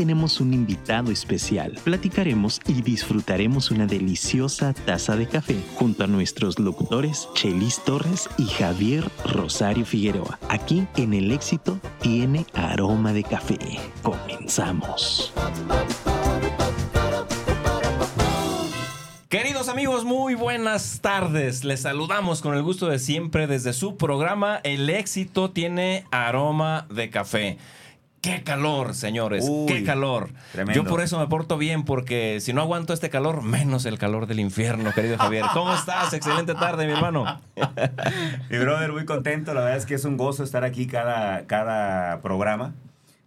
[0.00, 1.78] tenemos un invitado especial.
[1.84, 8.46] Platicaremos y disfrutaremos una deliciosa taza de café junto a nuestros locutores Chelis Torres y
[8.46, 10.38] Javier Rosario Figueroa.
[10.48, 13.58] Aquí en El Éxito tiene aroma de café.
[14.02, 15.34] Comenzamos.
[19.28, 21.62] Queridos amigos, muy buenas tardes.
[21.62, 27.10] Les saludamos con el gusto de siempre desde su programa El éxito tiene aroma de
[27.10, 27.58] café.
[28.20, 30.28] Qué calor, señores, qué calor.
[30.74, 34.26] Yo por eso me porto bien, porque si no aguanto este calor, menos el calor
[34.26, 35.46] del infierno, querido Javier.
[35.54, 36.12] ¿Cómo estás?
[36.12, 37.40] Excelente tarde, mi hermano.
[38.50, 39.54] mi brother, muy contento.
[39.54, 42.74] La verdad es que es un gozo estar aquí cada, cada programa,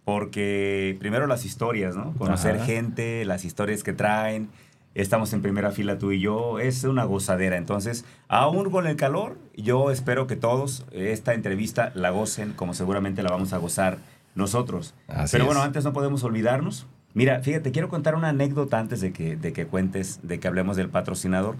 [0.04, 2.12] porque primero las historias, ¿no?
[2.12, 4.48] Conocer gente, las historias que traen
[4.94, 7.56] estamos en primera fila tú y yo, es una gozadera.
[7.56, 13.24] Entonces, aún con el calor, yo espero que todos esta entrevista la gocen como seguramente
[13.24, 13.98] la vamos a gozar
[14.34, 14.94] nosotros.
[15.30, 16.86] Pero bueno, antes no podemos olvidarnos.
[17.14, 20.76] Mira, fíjate, quiero contar una anécdota antes de que, de que cuentes, de que hablemos
[20.76, 21.56] del patrocinador.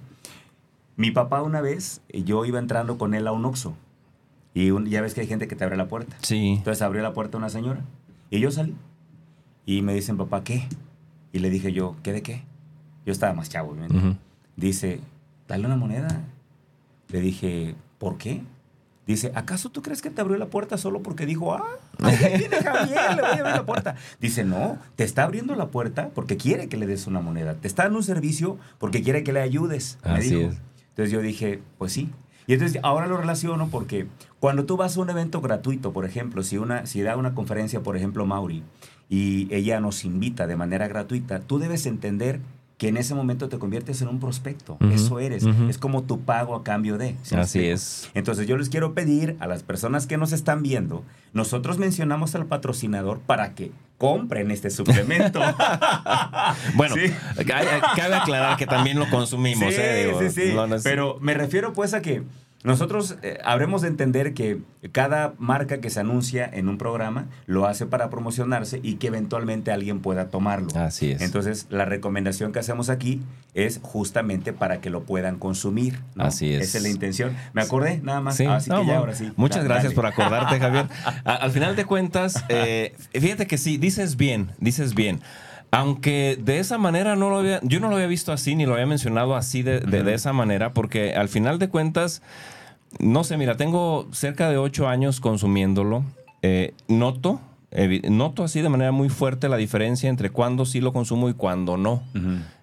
[0.96, 3.74] Mi papá una vez, yo iba entrando con él a un Oxxo.
[4.52, 6.16] Y ya ves que hay gente que te abre la puerta.
[6.22, 6.54] Sí.
[6.58, 7.80] Entonces abrió la puerta una señora.
[8.30, 8.74] Y yo salí.
[9.66, 10.68] Y me dicen, papá, ¿qué?
[11.32, 12.42] Y le dije yo, ¿qué de qué?
[13.04, 13.76] Yo estaba más chavo,
[14.56, 15.00] Dice,
[15.48, 16.22] dale una moneda.
[17.08, 18.42] Le dije, ¿por qué?
[19.06, 22.56] Dice, ¿acaso tú crees que te abrió la puerta solo porque dijo, ah, ahí viene
[22.56, 23.96] Javier, le voy a abrir la puerta?
[24.20, 27.54] Dice, no, te está abriendo la puerta porque quiere que le des una moneda.
[27.54, 29.98] Te está dando un servicio porque quiere que le ayudes.
[30.02, 30.56] Así es.
[30.90, 32.10] Entonces yo dije, pues sí.
[32.46, 34.06] Y entonces ahora lo relaciono porque
[34.38, 37.80] cuando tú vas a un evento gratuito, por ejemplo, si, una, si da una conferencia,
[37.80, 38.62] por ejemplo, Mauri,
[39.08, 42.40] y ella nos invita de manera gratuita, tú debes entender
[42.78, 44.76] que en ese momento te conviertes en un prospecto.
[44.92, 45.44] Eso eres.
[45.68, 47.16] Es como tu pago a cambio de.
[47.36, 48.10] Así es.
[48.14, 52.46] Entonces yo les quiero pedir a las personas que nos están viendo, nosotros mencionamos al
[52.46, 55.40] patrocinador para que compren este suplemento.
[56.74, 56.96] bueno,
[57.46, 59.72] cabe aclarar que también lo consumimos.
[59.72, 60.12] Sí, ¿eh?
[60.18, 60.56] sí, sí.
[60.82, 62.22] Pero me refiero pues a que
[62.64, 67.66] nosotros eh, habremos de entender que cada marca que se anuncia en un programa lo
[67.66, 70.68] hace para promocionarse y que eventualmente alguien pueda tomarlo.
[70.74, 71.20] Así es.
[71.20, 73.20] Entonces, la recomendación que hacemos aquí
[73.52, 76.00] es justamente para que lo puedan consumir.
[76.16, 76.68] Así es.
[76.68, 77.36] Esa es la intención.
[77.52, 78.40] Me acordé, nada más.
[78.40, 79.30] Así que ya, ahora sí.
[79.36, 80.88] Muchas gracias por acordarte, Javier.
[81.24, 85.20] al final de cuentas, eh, fíjate que sí, dices bien, dices bien.
[85.74, 88.74] Aunque de esa manera no lo había, yo no lo había visto así ni lo
[88.74, 92.22] había mencionado así de, de esa manera, porque al final de cuentas,
[93.00, 96.04] no sé, mira, tengo cerca de ocho años consumiéndolo.
[96.42, 97.40] Eh, noto,
[98.10, 101.76] noto así de manera muy fuerte la diferencia entre cuándo sí lo consumo y cuándo
[101.76, 102.02] no.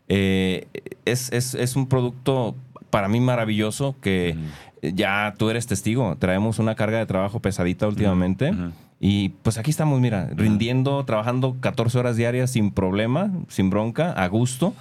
[0.07, 0.67] Eh,
[1.05, 2.55] es, un producto
[2.89, 4.38] para mí maravilloso que
[4.81, 6.16] ya tú eres testigo.
[6.17, 8.53] Traemos una carga de trabajo pesadita últimamente.
[9.03, 14.28] Y pues aquí estamos, mira, rindiendo, trabajando 14 horas diarias sin problema, sin bronca, a
[14.28, 14.75] gusto.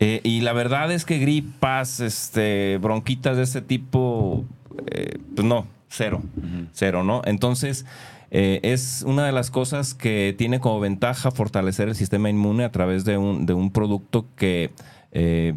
[0.00, 4.44] Eh, y la verdad es que gripas, este, bronquitas de ese tipo,
[4.88, 6.20] eh, pues no, cero,
[6.72, 7.22] cero, ¿no?
[7.24, 7.86] Entonces,
[8.30, 12.70] eh, es una de las cosas que tiene como ventaja fortalecer el sistema inmune a
[12.70, 14.72] través de un, de un producto que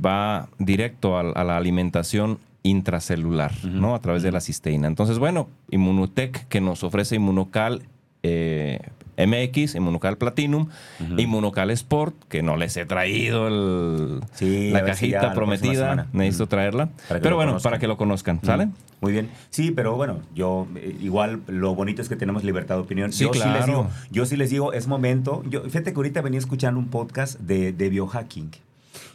[0.06, 3.96] va directo a, la alimentación intracelular, ¿no?
[3.96, 4.88] A través de la cisteína.
[4.88, 7.82] Entonces, bueno, Inmunotech que nos ofrece Inmunocal
[8.24, 10.68] MX, Inmunocal Platinum,
[11.18, 14.20] Inmunocal Sport, que no les he traído el,
[14.72, 16.90] la cajita prometida, necesito traerla.
[17.08, 18.70] pero bueno, para que lo conozcan, ¿sale?
[19.00, 19.30] Muy bien.
[19.52, 23.12] Sí, pero bueno, yo eh, igual lo bonito es que tenemos libertad de opinión.
[23.12, 25.44] yo sí les digo, yo sí les digo, es momento.
[25.48, 28.52] Yo, fíjate que ahorita venía escuchando un podcast de, biohacking.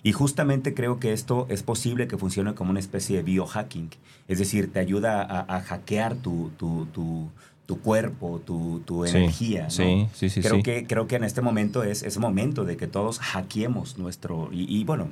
[0.05, 3.91] Y justamente creo que esto es posible que funcione como una especie de biohacking.
[4.29, 7.29] Es decir, te ayuda a, hackear tu, tu, tu
[7.67, 9.71] tu cuerpo, tu, tu energía.
[9.71, 10.41] Sí, sí, sí.
[10.43, 14.49] Creo, Que, creo que en este momento es, es momento de que todos hackeemos nuestro...
[14.53, 15.09] y bueno,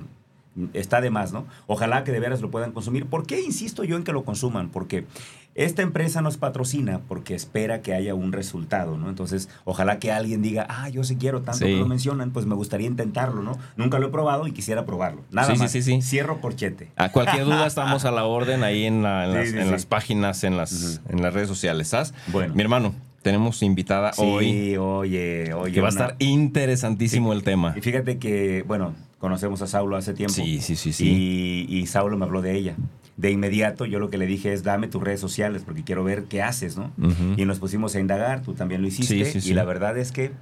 [0.73, 1.47] está de más, ¿no?
[1.67, 3.07] Ojalá que de veras lo puedan consumir.
[3.07, 4.71] ¿Por qué insisto yo en que lo consuman?
[4.71, 5.07] Porque
[5.55, 9.09] esta empresa nos patrocina porque espera que haya un resultado, ¿no?
[9.09, 12.55] Entonces, ojalá que alguien diga, ah, yo sí quiero tanto que lo mencionan, pues me
[12.55, 13.59] gustaría intentarlo, ¿no?
[13.77, 15.23] Nunca lo he probado y quisiera probarlo.
[15.31, 15.71] Nada más.
[15.71, 16.91] Sí, sí, Cierro corchete.
[16.97, 21.35] A cualquier duda estamos a la orden ahí en, las, páginas, en las, en las
[21.35, 22.15] redes sociales, ¿sabes?
[22.29, 22.55] Bueno.
[22.55, 24.77] Mi hermano, tenemos invitada hoy.
[24.77, 25.73] oye, oye.
[25.73, 27.75] Que va a estar interesantísimo el tema.
[27.77, 30.35] Y fíjate que, bueno, conocemos a Saulo hace tiempo.
[30.35, 31.67] Sí, sí, sí, sí.
[31.69, 32.77] Y, Saulo me habló de ella.
[33.21, 36.25] De inmediato yo lo que le dije es dame tus redes sociales porque quiero ver
[36.25, 36.91] qué haces, ¿no?
[37.37, 39.39] Y nos pusimos a indagar, tú también lo hiciste.
[39.45, 40.33] y la verdad es que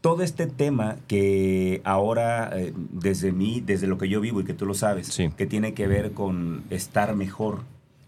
[0.00, 4.54] todo este tema que ahora, eh, desde mí, desde lo que yo vivo y que
[4.54, 7.60] tú lo sabes, que tiene que ver con estar mejor,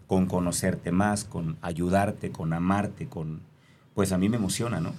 [0.07, 3.41] con conocerte más, con ayudarte, con amarte, con...
[3.93, 4.93] Pues a mí me emociona, ¿no?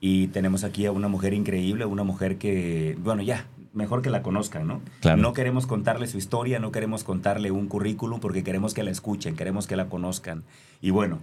[0.00, 4.22] Y tenemos aquí a una mujer increíble, una mujer que, bueno, ya, mejor que la
[4.22, 4.80] conozcan, ¿no?
[5.00, 5.20] Claro.
[5.20, 9.36] No queremos contarle su historia, no queremos contarle un currículum porque queremos que la escuchen,
[9.36, 10.44] queremos que la conozcan.
[10.80, 11.18] Y bueno,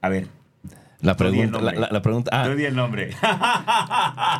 [0.00, 0.28] a ver.
[1.02, 3.14] La pregunta, la, la- la pregunta, ah, el nombre.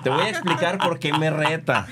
[0.03, 1.87] te voy a explicar por qué me reta.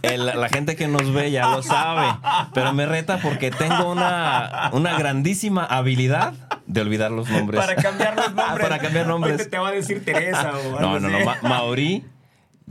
[0.00, 2.06] El- la gente que nos ve ya lo sabe,
[2.54, 6.32] pero me reta porque tengo una, una grandísima habilidad
[6.66, 7.60] de olvidar los nombres.
[7.60, 8.66] Para cambiar los nombres.
[8.68, 9.32] Para cambiar nombres.
[9.32, 11.16] Ahorita te va a decir Teresa o No, algo no, no.
[11.16, 11.24] así.
[11.26, 12.04] Ma- Mauri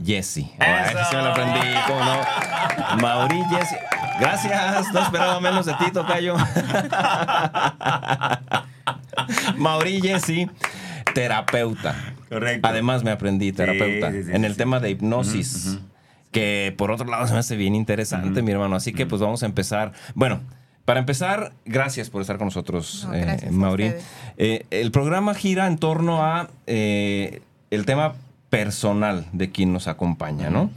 [0.04, 0.50] Jesse.
[0.58, 0.98] Ay, Eso.
[1.10, 2.20] sí me lo aprendí, ¿cómo no?
[3.00, 3.76] Mauri Jesse.
[4.20, 4.92] Gracias.
[4.92, 6.36] No esperaba menos de ti, Tocayo.
[9.56, 10.48] Mauri Jesse,
[11.14, 11.94] terapeuta.
[12.28, 12.68] Correcto.
[12.68, 14.58] Además me aprendí terapeuta sí, sí, en el sí.
[14.58, 15.78] tema de hipnosis.
[16.30, 18.76] Que por otro lado se me hace bien interesante, mi hermano.
[18.76, 19.92] Así que pues vamos a empezar.
[20.14, 20.40] Bueno,
[20.84, 23.94] para empezar, gracias por estar con nosotros, No, eh, Mauri.
[24.36, 27.40] Eh, el programa gira en torno a eh,
[27.70, 28.14] el tema
[28.50, 30.70] personal de quien nos acompaña, ¿no?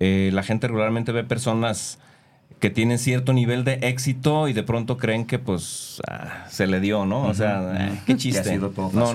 [0.00, 1.98] Eh, la gente regularmente ve personas
[2.58, 6.80] que tienen cierto nivel de éxito y de pronto creen que pues ah, se le
[6.80, 7.22] dio, ¿no?
[7.22, 8.00] O sea, eh, ujú.
[8.06, 8.58] qué chiste.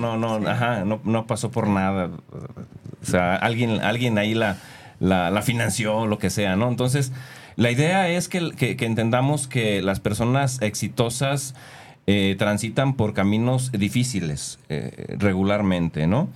[0.00, 2.10] no, no, ajá, no, no pasó por nada.
[3.02, 4.56] O sea, alguien, alguien ahí la,
[4.98, 6.68] la, la financió, lo que sea, ¿no?
[6.68, 7.12] Entonces,
[7.54, 11.54] la idea es que, que- que entendamos que las personas exitosas
[12.08, 16.28] eh, transitan por caminos difíciles eh, regularmente, ¿no?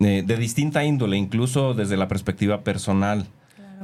[0.00, 3.26] Eh, de distinta índole, incluso desde la perspectiva personal.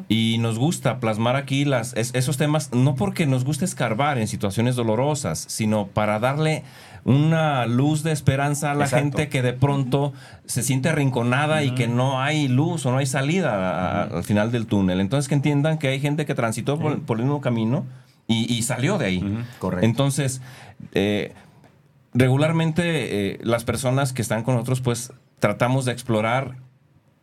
[0.08, 4.26] Y nos gusta plasmar aquí las, es- esos temas, no porque nos guste escarbar en
[4.28, 6.62] situaciones dolorosas, sino para darle
[7.05, 9.05] una luz de esperanza a la Exacto.
[9.19, 10.12] gente que de pronto
[10.46, 14.67] se siente arrinconada y que no hay luz o no hay salida al final del
[14.67, 15.00] túnel.
[15.00, 17.84] Entonces que entiendan que hay gente que transitó por, por el mismo camino
[18.26, 19.44] y, y salió de ahí.
[19.60, 19.84] Correcto.
[19.87, 20.40] Entonces,
[20.93, 21.32] eh,
[22.14, 26.56] regularmente eh, las personas que están con nosotros, pues tratamos de explorar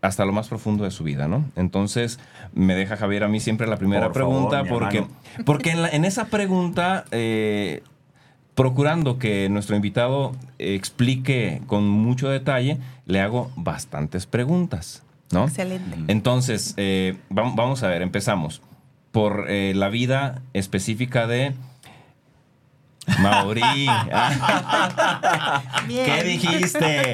[0.01, 1.45] hasta lo más profundo de su vida, ¿no?
[1.55, 2.19] Entonces,
[2.53, 5.05] me deja Javier a mí siempre la primera Por favor, pregunta, mi porque,
[5.45, 7.83] porque en, la- en esa pregunta, eh,
[8.55, 15.45] procurando que nuestro invitado explique con mucho detalle, le hago bastantes preguntas, ¿no?
[15.45, 15.97] Excelente.
[16.07, 18.61] Entonces, eh, vam- vamos a ver, empezamos
[19.11, 21.53] por eh, la vida específica de
[25.87, 26.05] Bien.
[26.05, 27.13] ¿Qué dijiste?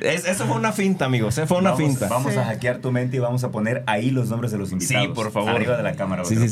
[0.00, 1.36] Es- eso fue una finta, amigos.
[1.38, 2.08] eh, Fue una vamos, finta.
[2.08, 2.38] Vamos Sí.
[2.38, 5.06] a hackear tu mente y vamos a poner ahí los nombres de los invitados.
[5.06, 5.50] Sí, por favor.
[5.50, 6.24] Arriba de la cámara.
[6.24, 6.46] Sí, Ujú.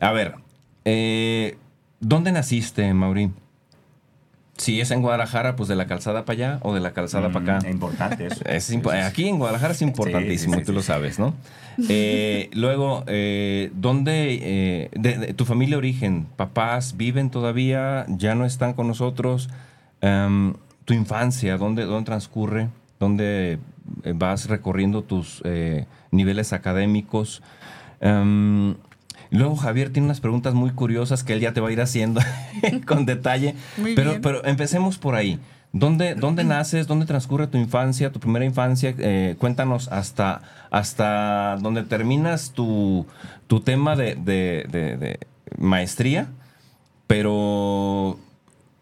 [0.00, 0.34] a ver,
[0.84, 1.56] eh,
[2.00, 3.30] ¿dónde naciste, Mauri?
[4.58, 7.32] Si es en Guadalajara, pues de la calzada para allá o de la calzada Mm,
[7.32, 7.66] para acá.
[7.66, 8.44] Es importante eso.
[8.44, 11.34] Es impo- aquí en Guadalajara es importantísimo, Sí, sí, sí, tú lo sabes, ¿no?
[11.88, 18.34] Eh, luego, eh, ¿dónde, eh, de, de tu familia de origen, papás viven todavía, ya
[18.34, 19.48] no están con nosotros?
[20.00, 20.54] Em,
[20.84, 22.68] ¿Tu infancia, dónde, dónde transcurre?
[22.98, 23.58] ¿Dónde
[24.04, 27.40] eh, vas recorriendo tus eh, niveles académicos?
[28.00, 28.74] Em,
[29.30, 32.20] luego Javier tiene unas preguntas muy curiosas que él ya te va a ir haciendo
[32.86, 33.54] con detalle.
[33.76, 34.22] Muy pero, bien.
[34.22, 35.38] pero empecemos por ahí.
[35.74, 36.86] ¿Dónde, ¿Dónde naces?
[36.86, 38.94] ¿Dónde transcurre tu infancia, tu primera infancia?
[38.98, 43.06] Eh, cuéntanos hasta, hasta donde terminas tu,
[43.46, 45.18] tu tema de, de- de- de
[45.56, 46.26] maestría,
[47.06, 48.18] pero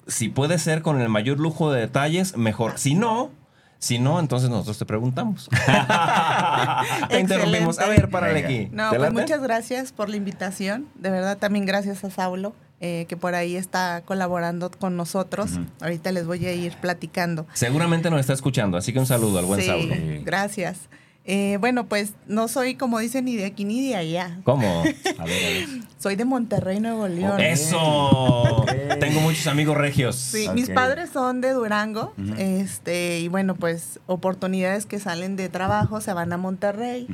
[0.06, 2.78] si puede ser con el mayor lujo de detalles, mejor.
[2.78, 3.30] Si no,
[3.78, 5.48] si no, entonces nosotros te preguntamos.
[7.08, 7.78] te interrumpimos.
[7.78, 8.68] A ver, párale aquí.
[8.72, 10.86] No, ¿Te pues muchas gracias por la invitación.
[10.96, 15.50] De verdad, también gracias a Saulo, eh, que por ahí está colaborando con nosotros.
[15.80, 17.46] Ahorita les voy a ir platicando.
[17.52, 19.94] Seguramente nos está escuchando, así que un saludo al buen Sí, Saulo.
[20.24, 20.78] gracias.
[21.26, 24.40] Eh, bueno, pues no soy, como dicen, ni de aquí ni de allá.
[24.42, 24.80] ¿Cómo?
[24.80, 25.66] A ver, a ver.
[25.98, 27.38] Soy de Monterrey, Nuevo León.
[27.38, 28.64] ¡Eso!
[28.98, 30.16] Tengo muchos amigos regios.
[30.16, 36.00] Sí, mis padres son de Durango, este, y bueno, pues oportunidades que salen de trabajo,
[36.00, 37.06] se van a Monterrey,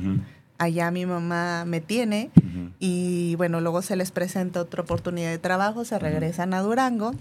[0.57, 2.31] allá mi mamá me tiene.
[2.79, 7.13] Y bueno, luego se les presenta otra oportunidad de trabajo, se regresan a Durango.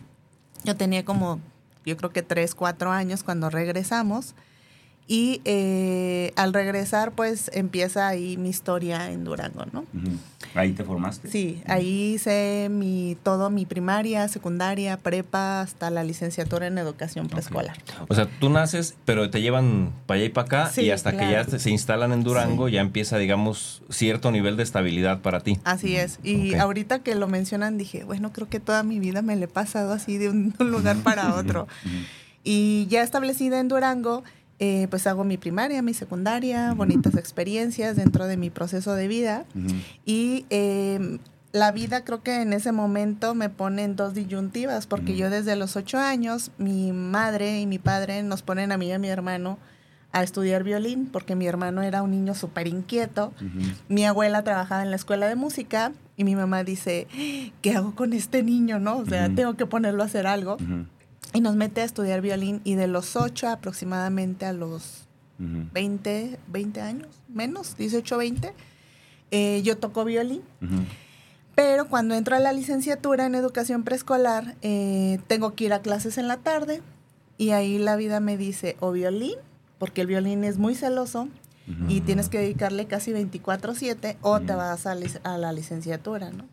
[0.64, 1.40] Yo tenía como,
[1.84, 4.34] yo creo que tres, cuatro años cuando regresamos.
[5.08, 9.84] Y eh, al regresar, pues empieza ahí mi historia en Durango, ¿no?
[10.56, 11.30] Ahí te formaste.
[11.30, 17.76] Sí, ahí hice mi, todo mi primaria, secundaria, prepa, hasta la licenciatura en educación preescolar.
[18.08, 21.12] O sea, tú naces, pero te llevan para allá y para acá Sí, y hasta
[21.12, 25.38] que ya te- se instalan en Durango ya empieza, digamos, cierto nivel de estabilidad para
[25.40, 25.58] ti.
[25.62, 26.18] Así es.
[26.24, 29.48] Y ahorita que lo mencionan, dije, bueno, creo que toda mi vida me le he
[29.48, 31.68] pasado así de un, lugar para otro.
[32.42, 34.24] Y ya establecida en Durango,
[34.58, 39.44] eh, pues hago mi primaria, mi secundaria, bonitas experiencias dentro de mi proceso de vida.
[39.54, 39.74] Ujú.
[40.04, 41.18] Y eh,
[41.52, 45.16] la vida creo que en ese momento me pone en dos disyuntivas, porque Mm.
[45.16, 48.92] yo desde los ocho años, mi madre y mi padre nos ponen a mí y
[48.92, 49.58] a mi hermano
[50.12, 53.34] a estudiar violín porque mi hermano era un niño súper inquieto.
[53.88, 57.06] Mi abuela trabajaba en la escuela de música y mi mamá dice,
[57.60, 58.78] ¿qué hago con este niño?
[58.78, 58.96] ¿No?
[58.98, 60.56] O sea, tengo que ponerlo a hacer algo.
[61.36, 65.06] Y nos mete a estudiar violín y de los 8 aproximadamente a los
[65.38, 68.54] 20, 20 años, menos, 18, 20,
[69.32, 70.40] eh, yo toco violín.
[71.54, 76.16] Pero cuando entro a la licenciatura en educación preescolar, eh, tengo que ir a clases
[76.16, 76.80] en la tarde
[77.36, 79.36] y ahí la vida me dice o violín,
[79.76, 81.28] porque el violín es muy celoso
[81.86, 86.46] y tienes que dedicarle casi 24/7 o te vas a, a, la licenciatura, ¿no?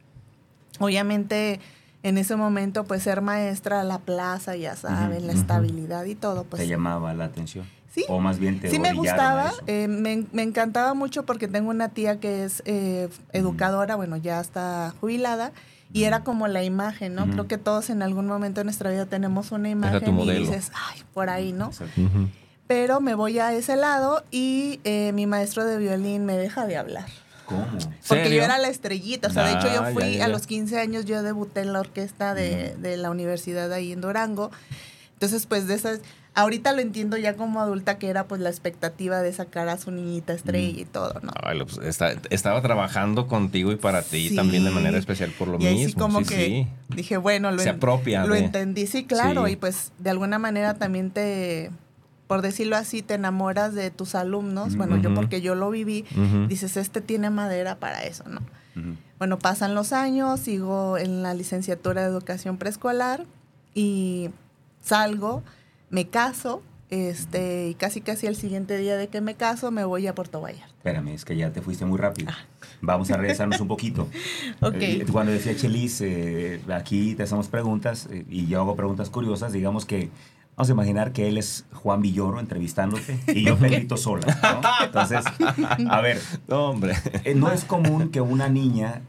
[0.79, 1.61] Obviamente
[2.03, 6.43] en ese momento pues ser maestra a la plaza, ya saben, la estabilidad y todo,
[6.43, 6.61] pues...
[6.61, 7.65] Te llamaba la atención.
[7.93, 11.69] Sí, o más bien te sí me gustaba, eh, me, me, encantaba mucho porque tengo
[11.69, 15.51] una tía que es eh, educadora, bueno, ya está jubilada,
[15.93, 17.27] y era como la imagen, ¿no?
[17.27, 21.03] Creo que todos en algún momento de nuestra vida tenemos una imagen y dices, ay,
[21.13, 21.69] por ahí, ¿no?
[22.65, 26.77] Pero me voy a ese lado y eh, mi maestro de violín me deja de
[26.77, 27.05] hablar.
[27.45, 27.67] ¿Cómo?
[28.07, 29.27] Porque yo era la estrellita.
[29.27, 31.79] O sea, de hecho, yo ah, fui a los 15 años, yo debuté en la
[31.79, 34.51] orquesta de, de la universidad ahí en Durango.
[35.13, 36.01] Entonces, pues de esas
[36.35, 39.91] Ahorita lo entiendo ya como adulta que era pues la expectativa de sacar a su
[39.91, 41.31] niñita estrella y todo, ¿no?
[41.65, 41.99] Pues,
[42.31, 45.89] estaba trabajando contigo y para ti también de manera especial por lo y mismo.
[45.89, 50.09] Sí, como que dije, bueno, lo, Se apropia lo entendí, sí, claro, y pues de
[50.09, 51.69] alguna manera también te,
[52.33, 56.03] por decirlo así, te enamoras de tus alumnos, bueno, yo porque yo lo viví,
[56.47, 58.41] dices, este tiene madera para eso, ¿no?
[59.19, 63.27] Bueno, pasan los años, sigo en la licenciatura de educación preescolar
[63.75, 64.31] y
[64.81, 65.43] salgo
[65.91, 70.07] me caso, este, y casi casi el siguiente día de que me caso me voy
[70.07, 70.73] a Puerto Vallarta.
[70.77, 72.31] Espérame, es que ya te fuiste muy rápido.
[72.31, 72.47] Ah.
[72.81, 74.09] Vamos a regresarnos un poquito.
[74.59, 75.01] okay.
[75.01, 79.53] Eh, cuando decía Chelis, eh, aquí te hacemos preguntas eh, y yo hago preguntas curiosas,
[79.53, 80.09] digamos que
[80.55, 84.25] Vamos a imaginar que él es Juan Villoro entrevistándote y yo Pedrito Sola.
[84.83, 85.25] Entonces,
[85.89, 86.95] a ver, no, hombre.
[87.35, 89.01] no es común que una niña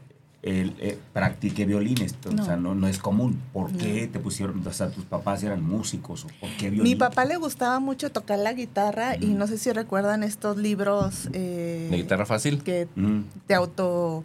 [0.47, 2.01] eh, practique violín.
[2.03, 3.41] Esto, O sea, no, no es común.
[3.51, 6.25] ¿Por qué te pusieron, o sea, tus papás eran músicos?
[6.25, 6.83] ¿O ¿Por qué violín?
[6.83, 11.29] Mi papá le gustaba mucho tocar la guitarra y no sé si recuerdan estos libros...
[11.33, 12.61] Eh, ¿De guitarra fácil?
[12.61, 12.87] Que
[13.47, 14.23] te auto...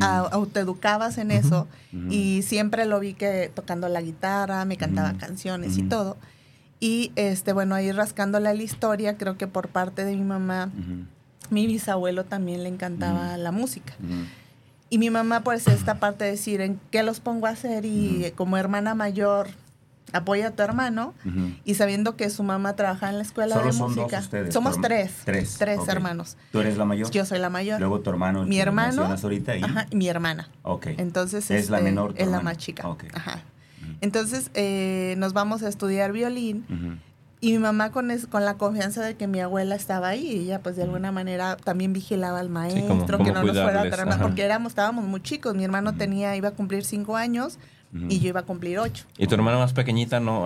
[0.00, 1.68] autoeducabas en eso
[2.10, 6.16] y siempre lo vi que tocando la guitarra, me cantaba canciones y todo.
[6.78, 10.70] Y este, bueno, ahí rascándole la historia, creo que por parte de mi mamá,
[11.50, 13.94] mi bisabuelo también le encantaba la música.
[14.88, 18.32] Y mi mamá, pues, esta parte de decir en qué los pongo a hacer y
[18.36, 19.48] como hermana mayor
[20.12, 21.14] apoya a tu hermano
[21.64, 24.22] y sabiendo que su mamá trabaja en la escuela de música.
[24.50, 25.12] Somos tres.
[25.24, 25.56] Tres.
[25.58, 26.36] Tres hermanos.
[26.52, 27.10] ¿Tú eres la mayor?
[27.10, 27.80] Yo soy la mayor.
[27.80, 28.44] Luego tu hermano.
[28.44, 29.04] Mi hermano.
[29.04, 29.62] ahorita y...
[29.62, 30.48] Ajá, mi hermana.
[30.62, 30.88] Ok.
[30.98, 31.50] Entonces.
[31.50, 32.14] Es la este, menor.
[32.16, 32.84] Es la más chica.
[33.14, 33.42] Ajá.
[34.00, 36.64] Entonces eh, nos vamos a estudiar violín.
[37.38, 40.62] Y mi mamá con, con la confianza de que mi abuela estaba ahí, y ella
[40.62, 44.42] pues de alguna manera también vigilaba al maestro, que no nos fuera a traer porque
[44.42, 45.54] éramos, estábamos muy chicos.
[45.54, 47.58] Mi hermano tenía, iba a cumplir cinco años
[47.92, 49.04] y yo iba a cumplir ocho.
[49.18, 50.44] ¿Y tu hermana más pequeñita no,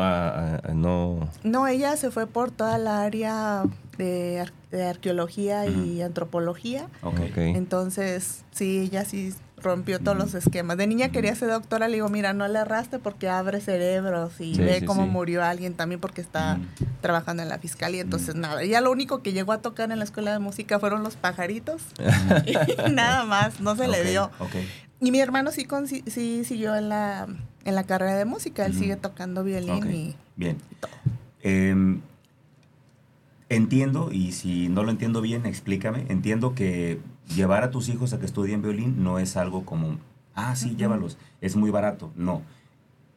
[0.74, 1.28] no?
[1.42, 3.64] No, ella se fue por toda la área
[3.96, 6.88] de, arqueología y antropología.
[7.02, 7.54] Okay.
[7.54, 10.76] Entonces, sí, ella sí rompió todos los esquemas.
[10.76, 14.58] De niña quería ser doctora, le digo, mira, no le arrastre porque abre cerebros y
[14.58, 16.58] ve cómo murió alguien también porque está
[17.00, 18.00] trabajando en la fiscalía.
[18.00, 21.02] Entonces, nada, ella lo único que llegó a tocar en la escuela de música fueron
[21.02, 21.82] los pajaritos.
[22.46, 24.30] y nada más, no se le dio.
[25.00, 25.66] Y mi hermano sí,
[26.06, 27.26] sí siguió en la,
[27.64, 30.16] en la carrera de música, él sigue tocando violín y...
[30.36, 30.58] Bien.
[31.42, 32.02] Em,
[33.48, 37.00] entiendo, y si no lo entiendo bien, explícame, entiendo que
[37.34, 39.98] llevar a tus hijos a que estudien violín no es algo como,
[40.34, 42.10] ah, sí, llévalos, es muy barato.
[42.16, 42.42] No.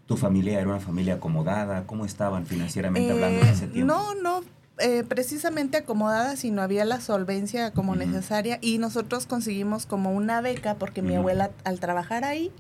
[0.06, 1.86] ¿Tu familia era una familia acomodada?
[1.88, 3.94] ¿Cómo estaban financieramente hablando en ese tiempo?
[3.94, 4.44] No, no,
[4.80, 10.76] eh, precisamente acomodada, sino había la solvencia como necesaria y nosotros conseguimos como una beca
[10.76, 12.52] porque mi abuela al trabajar ahí,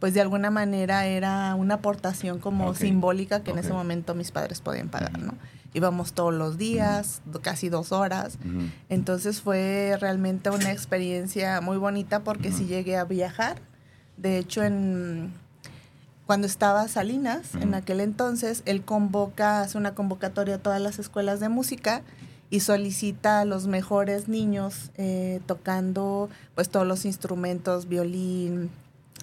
[0.00, 4.62] pues de alguna manera era una aportación como simbólica que en ese momento mis padres
[4.62, 5.34] podían pagar, ¿no?
[5.74, 8.38] Íbamos todos los días, casi dos horas.
[8.88, 13.58] Entonces fue realmente una experiencia muy bonita porque sí llegué a viajar.
[14.16, 15.32] De hecho, en
[16.26, 21.40] cuando estaba Salinas, en aquel entonces, él convoca, hace una convocatoria a todas las escuelas
[21.40, 22.02] de música
[22.50, 28.70] y solicita a los mejores niños eh, tocando pues todos los instrumentos, violín,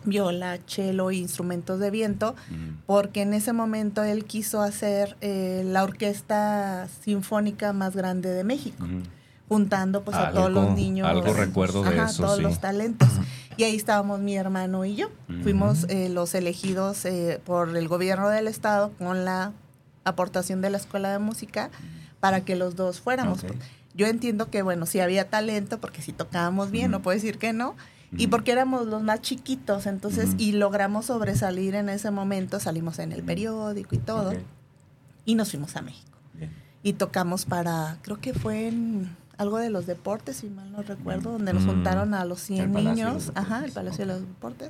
[0.06, 2.36] viola, cello e instrumentos de viento,
[2.86, 8.86] porque en ese momento él quiso hacer eh, la orquesta sinfónica más grande de México,
[9.48, 11.08] juntando pues a todos los niños.
[11.08, 13.10] Algo recuerdo de eso, todos los talentos.
[13.58, 15.10] Y ahí estábamos mi hermano y yo.
[15.44, 19.54] Fuimos eh, los elegidos eh, por el gobierno del estado con la
[20.04, 21.72] aportación de la escuela de música
[22.20, 23.46] para que los dos fuéramos.
[23.94, 27.54] Yo entiendo que, bueno, si había talento, porque si tocábamos bien, no puedo decir que
[27.54, 27.76] no,
[28.12, 30.36] y porque éramos los más chiquitos, entonces, Ujú.
[30.40, 34.38] y logramos sobresalir en ese momento, salimos en el periódico y todo, Ok,
[35.26, 36.18] y nos fuimos a México.
[36.34, 36.52] bien.
[36.84, 41.32] Y tocamos para, creo que fue en algo de los deportes, si mal no recuerdo,
[41.32, 44.08] donde nos juntaron a los 100 El Palacio de los niños, ajá, el Palacio ok.
[44.10, 44.70] de los Deportes.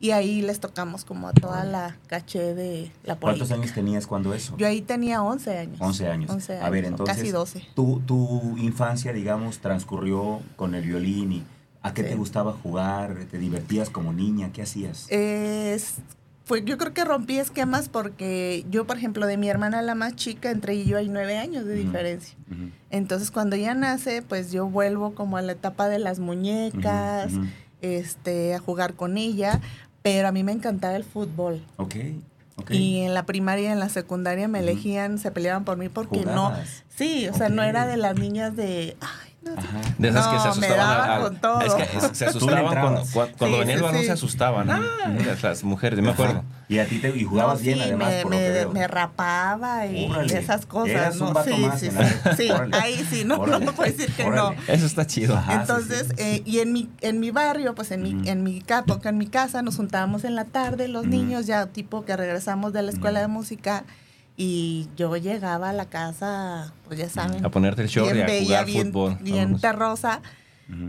[0.00, 3.54] Y ahí les tocamos como a toda la caché de la ¿Cuántos política.
[3.54, 4.56] años tenías cuando eso?
[4.56, 5.76] Yo ahí tenía 11 años.
[5.80, 6.30] 11 años.
[6.30, 7.68] 11 A ver, años, entonces, Casi 12.
[7.74, 11.44] Tu, tu infancia, digamos, transcurrió con el violín y
[11.82, 12.08] ¿a qué Sí.
[12.10, 13.16] te gustaba jugar?
[13.30, 14.50] ¿Te divertías como niña?
[14.52, 15.06] ¿Qué hacías?
[15.10, 15.96] Es,
[16.44, 20.14] fue, yo creo que rompí esquemas porque yo, por ejemplo, de mi hermana la más
[20.16, 22.36] chica, entre ella y yo hay nueve años de diferencia.
[22.90, 27.32] Entonces, cuando ella nace, pues yo vuelvo como a la etapa de las muñecas,
[27.80, 29.60] este, a jugar con ella,
[30.02, 31.64] pero a mí me encantaba el fútbol.
[31.76, 31.94] Ok,
[32.56, 32.70] ok.
[32.72, 36.20] Y en la primaria y en la secundaria me elegían, se peleaban por mí porque
[36.24, 36.46] no.
[36.48, 36.84] ¿Jugabas?
[36.94, 38.96] Sí, o sea, no era de las niñas de.
[39.00, 39.21] No, Ajá.
[39.98, 40.76] De esas que se asustaban.
[40.78, 41.60] daban al- con todo.
[41.62, 44.06] Es que es- se asustaban cuando, cuando, cuando Sí, venía el balón, sí.
[44.06, 44.66] se asustaban.
[45.26, 46.44] Las, las mujeres, yo me acuerdo.
[46.68, 48.50] Y a ti te y jugabas No, bien sí, además me, por lo me- que
[48.50, 48.72] veo.
[48.72, 51.32] me rapaba y Órale, esas cosas, ¿no?
[51.32, 51.90] vato sí, más sí,
[52.36, 52.48] sí.
[52.72, 53.64] ahí sí, no, Órale.
[53.66, 54.56] no puedo decir que Órale.
[54.56, 54.72] no.
[54.72, 55.36] Eso está chido.
[55.36, 55.52] Ajá.
[55.52, 56.14] Ah, sí, Entonces, sí.
[56.18, 58.28] eh, y en mi, en mi barrio, pues en mi, Ujú.
[58.28, 62.04] en mi capo, en mi casa, nos juntábamos en la tarde, los niños, ya tipo
[62.06, 63.84] que regresamos de la escuela de música,
[64.36, 68.26] y yo llegaba a la casa, pues ya saben, A ponerte el short y a
[68.26, 69.18] bella, jugar bien, fútbol.
[69.20, 70.20] bien terrosa,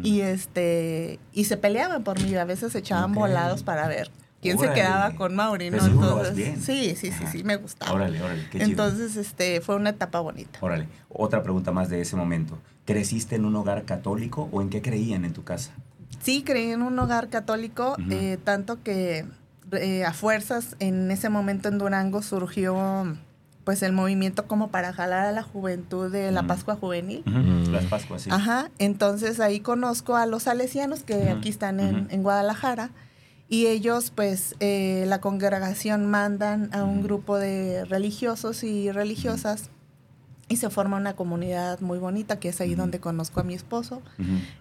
[0.02, 3.18] y este, y se peleaban por mí, a veces se echaban Ok.
[3.18, 4.10] volados para ver
[4.42, 4.74] quién Órale.
[4.76, 5.86] se quedaba con Mauri, ¿no?
[5.86, 6.62] Entonces, bien.
[6.62, 7.92] sí, sí, sí, sí, me gustaba.
[7.92, 8.70] Órale, órale, qué chido.
[8.70, 10.60] Entonces, este, fue una etapa bonita.
[10.62, 12.58] Órale, otra pregunta más de ese momento.
[12.86, 15.72] ¿Creciste en un hogar católico o en qué creían en tu casa?
[16.22, 18.08] Sí, creí en un hogar católico, Ujú.
[18.12, 19.26] eh, tanto que
[19.74, 23.18] eh, a fuerzas en ese momento en Durango surgió
[23.63, 26.44] pues el movimiento como para jalar a la juventud de la.
[26.44, 27.24] Pascua Juvenil.
[27.25, 27.72] Mm.
[27.72, 28.29] Las Pascuas, sí.
[28.31, 32.92] Ajá, entonces ahí conozco a los salesianos que aquí están en, en Guadalajara
[33.53, 39.70] y ellos pues eh, la congregación mandan a un grupo de religiosos y religiosas
[40.50, 44.01] y se forma una comunidad muy bonita que es ahí donde conozco a mi esposo.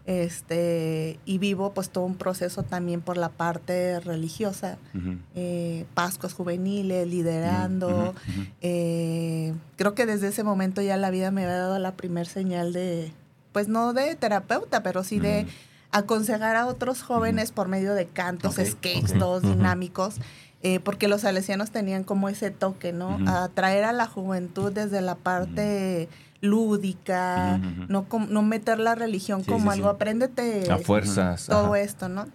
[0.06, 4.78] Este y vivo pues todo un proceso también por la parte religiosa
[5.34, 8.14] eh, Pascuas juveniles liderando.
[8.60, 12.72] Eh, creo que desde ese momento ya la vida me había dado la primer señal
[12.72, 13.12] de
[13.52, 15.46] pues no de terapeuta pero sí de
[15.90, 19.18] aconsejar a otros jóvenes por medio de cantos Ok, skates ok.
[19.18, 20.16] todos dinámicos
[20.62, 23.16] eh, porque los salesianos tenían como ese toque, ¿no?
[23.16, 23.28] Ujú.
[23.28, 26.08] Atraer a la juventud desde la parte
[26.40, 29.94] lúdica, no, com- no meter la religión Sí, como sí, algo, sí.
[29.96, 31.46] apréndete A fuerzas.
[31.46, 31.80] todo ajá.
[31.80, 32.26] esto, ¿no?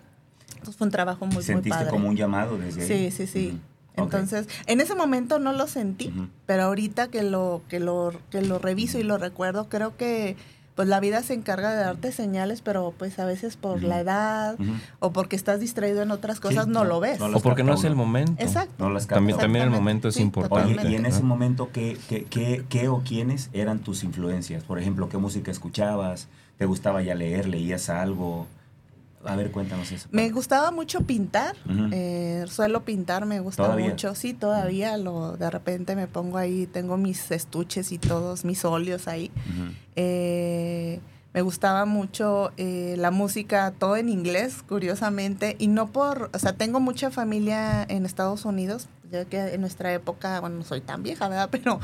[0.54, 1.90] Entonces fue un trabajo muy, muy ¿Sentiste padre.
[1.92, 3.12] como un llamado desde ahí?
[3.12, 3.62] Sí, sí, sí.
[3.96, 6.14] Entonces, en ese momento no lo sentí,
[6.46, 10.36] pero ahorita que lo, que lo, que lo reviso y lo recuerdo, creo que
[10.78, 14.60] pues la vida se encarga de darte señales, pero pues a veces por la edad
[15.00, 17.20] o porque estás distraído en otras cosas Sí, no, no, lo ves.
[17.20, 18.36] no O porque no es el momento.
[18.38, 18.76] Exacto.
[18.78, 20.80] No las También, también el momento es sí, importante.
[20.80, 24.64] Oye, y en ese momento, ¿qué, qué, qué, qué o quiénes eran tus influencias?
[24.66, 26.28] Por ejemplo, ¿qué música escuchabas?
[26.60, 27.48] ¿Te gustaba ya leer?
[27.48, 28.46] ¿Leías algo?
[29.26, 30.08] A ver, cuéntanos eso.
[30.12, 31.56] Me gustaba mucho pintar,
[31.92, 33.90] eh, suelo pintar, me gusta ¿Todavía?
[33.90, 38.64] mucho, sí, todavía, lo, de repente me pongo ahí, tengo mis estuches y todos mis
[38.64, 39.32] óleos ahí.
[39.96, 41.00] Eh,
[41.34, 46.54] me gustaba mucho eh, la música, todo en inglés, curiosamente, y no por, o sea,
[46.54, 51.04] tengo mucha familia en Estados Unidos, ya que en nuestra época, bueno, no soy tan
[51.04, 51.50] vieja, ¿verdad?
[51.52, 51.80] Pero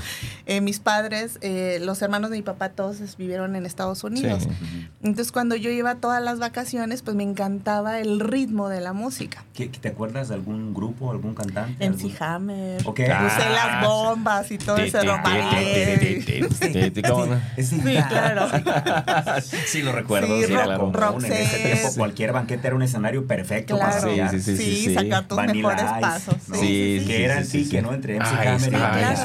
[0.45, 4.43] eh, mis padres, eh, los hermanos de mi papá, todos vivieron en Estados Unidos.
[4.43, 4.87] Sí.
[5.03, 9.43] Entonces, cuando yo iba todas las vacaciones, pues me encantaba el ritmo de la música.
[9.53, 11.83] ¿Qué- ¿Te acuerdas de algún grupo, algún cantante?
[11.85, 12.99] En algún- Hammer, Ok.
[12.99, 13.49] usé Ah,
[13.81, 15.97] las bombas y todo ese ti, romalé.
[15.99, 17.41] ti, ti, ti, ti, ti, ¿cómo no?
[17.57, 18.47] Sí, claro.
[19.65, 20.39] Sí, lo recuerdo.
[20.41, 21.23] Sí, rock-.
[21.23, 24.31] En ese tiempo cualquier banquete era un escenario perfecto para Claro.
[24.31, 24.93] Sí, sí, sí, sí.
[24.93, 26.35] sacar tus mejores pasos.
[26.47, 26.55] ¿no?
[26.55, 27.12] Sí, sí, sí.
[27.17, 27.81] Que era el sí, sí.
[27.81, 27.93] ¿no?
[27.93, 28.71] Entre MC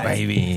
[0.05, 0.57] baby.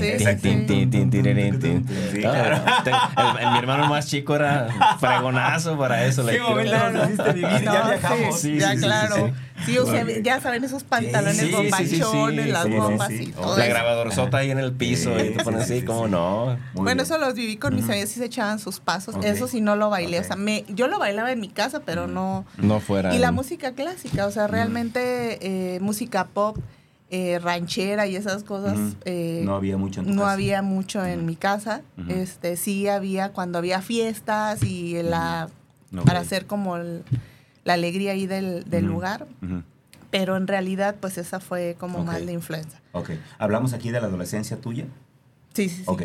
[3.52, 4.68] Mi hermano más chico era
[4.98, 6.26] fregonazo para eso.
[6.28, 6.36] sí,
[8.36, 9.32] Sí, ya claro.
[9.64, 11.52] sí, o sea, ya saben esos pantalones Sí,
[11.86, 15.66] sí, sí, las bombas y todo La grabadorzota ahí en el piso y te pones
[15.66, 16.46] sí, así sí, como no.
[16.74, 17.00] Muy bueno, bien.
[17.00, 19.14] eso los viví con mis amigas y se echaban sus pasos.
[19.22, 20.20] Eso sí no lo bailé.
[20.20, 22.44] O sea, me, yo lo bailaba en mi casa, pero no.
[22.56, 23.14] No fuera.
[23.14, 26.58] Y la música clásica, o sea, realmente eh, música pop,
[27.14, 28.96] eh, ranchera y esas cosas.
[29.04, 30.32] Eh, No había mucho en tu no casa.
[30.32, 31.82] había mucho en mi casa.
[32.08, 35.48] Este, sí había cuando había fiestas y la
[36.06, 37.04] para hacer como el-
[37.64, 39.26] la alegría ahí del, lugar.
[40.10, 42.06] Pero en realidad, pues esa fue como Ok.
[42.06, 42.80] más la influencia.
[42.92, 43.10] Ok.
[43.38, 44.86] ¿Hablamos aquí de la adolescencia tuya?
[45.54, 45.84] Sí, sí, sí.
[45.86, 46.02] Ok.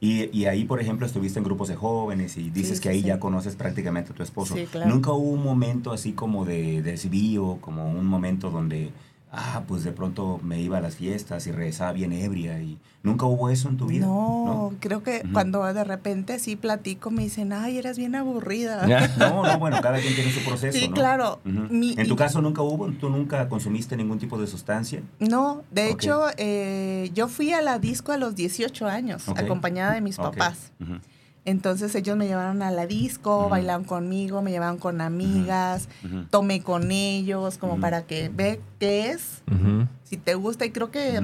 [0.00, 3.00] Y, y ahí, por ejemplo, estuviste en grupos de jóvenes y dices Sí, que ahí
[3.02, 3.06] sí.
[3.06, 4.54] ya conoces prácticamente a tu esposo.
[4.56, 4.90] Sí, claro.
[4.90, 8.90] Nunca hubo un momento así como de desvío, como un momento donde,
[9.32, 13.26] ah, pues de pronto me iba a las fiestas y regresaba bien ebria y nunca
[13.26, 14.06] hubo eso en tu vida.
[14.06, 18.86] No, creo que cuando de repente sí platico me dicen, ay, eres bien aburrida.
[19.18, 20.76] No, no, bueno, cada quien tiene su proceso.
[20.78, 20.94] Sí, ¿no?
[20.94, 21.40] claro.
[21.44, 25.02] Mi- en tu y- caso nunca hubo, tú nunca consumiste ningún tipo de sustancia.
[25.18, 30.00] No, de hecho, eh, yo fui a la disco a los 18 años, acompañada de
[30.00, 30.72] mis papás.
[31.44, 33.48] Entonces ellos me llevaron a la disco, Ujú.
[33.48, 35.88] bailaron conmigo, me llevaban con amigas,
[36.30, 39.42] tomé con ellos, como para que ve qué es,
[40.04, 40.64] si te gusta.
[40.66, 41.20] Y creo que.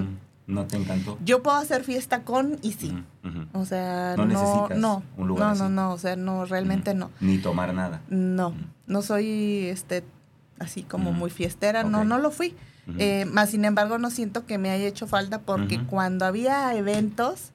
[0.49, 1.19] ¿No te encantó?
[1.25, 2.97] yo puedo hacer fiesta con y sí.
[3.53, 5.63] O sea, No no, necesitas no, un lugar no, así.
[5.63, 7.11] no, no, o sea, no, realmente no.
[7.21, 8.01] Ni tomar nada.
[8.09, 8.55] No,
[8.87, 10.05] no soy este
[10.61, 12.55] así como muy fiestera, no, no lo fui.
[12.99, 17.51] Eh, más sin embargo, no siento que me haya hecho falta porque cuando había eventos,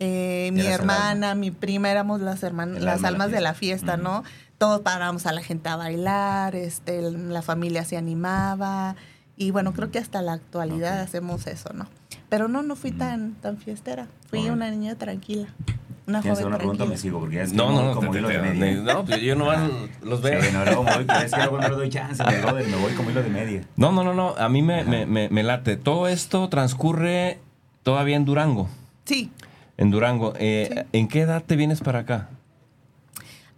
[0.00, 3.54] eh, mi hermana, mi prima, éramos las, hermanas, las alma de la almas de la
[3.54, 3.96] fiesta.
[3.96, 4.24] ¿no?
[4.58, 8.96] Todos parábamos a la gente a bailar, este, la familia se animaba
[9.36, 11.86] y bueno, creo que hasta la actualidad hacemos eso, ¿no?
[12.28, 15.48] Pero no, no fui tan, tan fiestera, fui una niña tranquila,
[16.06, 16.84] una ¿Tienes joven alguna pregunta?
[16.84, 16.86] tranquila.
[16.94, 18.94] Me sigo, porque ya es No, no, no, como te- hilo te- de media.
[18.94, 19.70] no, pues yo nomás
[20.02, 20.42] los veo.
[20.42, 22.68] Sí, no, luego me voy, pero es que luego no le doy chance, mi brother,
[22.68, 23.64] me voy como hilo de media.
[23.76, 24.34] No, no, no, no.
[24.36, 25.76] A mí me, me, me, me late.
[25.76, 27.38] Todo esto transcurre
[27.82, 28.68] todavía en Durango.
[29.06, 29.32] Sí,
[29.80, 30.34] En Durango.
[30.38, 30.80] Eh, Sí.
[30.92, 32.28] ¿En qué edad te vienes para acá?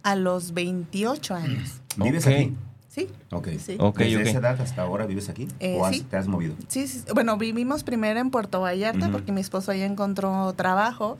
[0.01, 1.79] a los 28 años.
[1.95, 2.53] ¿Vives aquí?
[2.89, 3.07] Sí.
[3.31, 3.47] Ok.
[3.57, 3.77] Sí.
[3.79, 5.47] Ok, ¿Desde esa edad hasta ahora vives aquí?
[5.61, 6.01] Eh, ¿O has- sí.
[6.01, 6.55] te has movido?
[6.67, 11.17] Sí, sí, bueno, vivimos primero en Puerto Vallarta porque mi esposo allá encontró trabajo.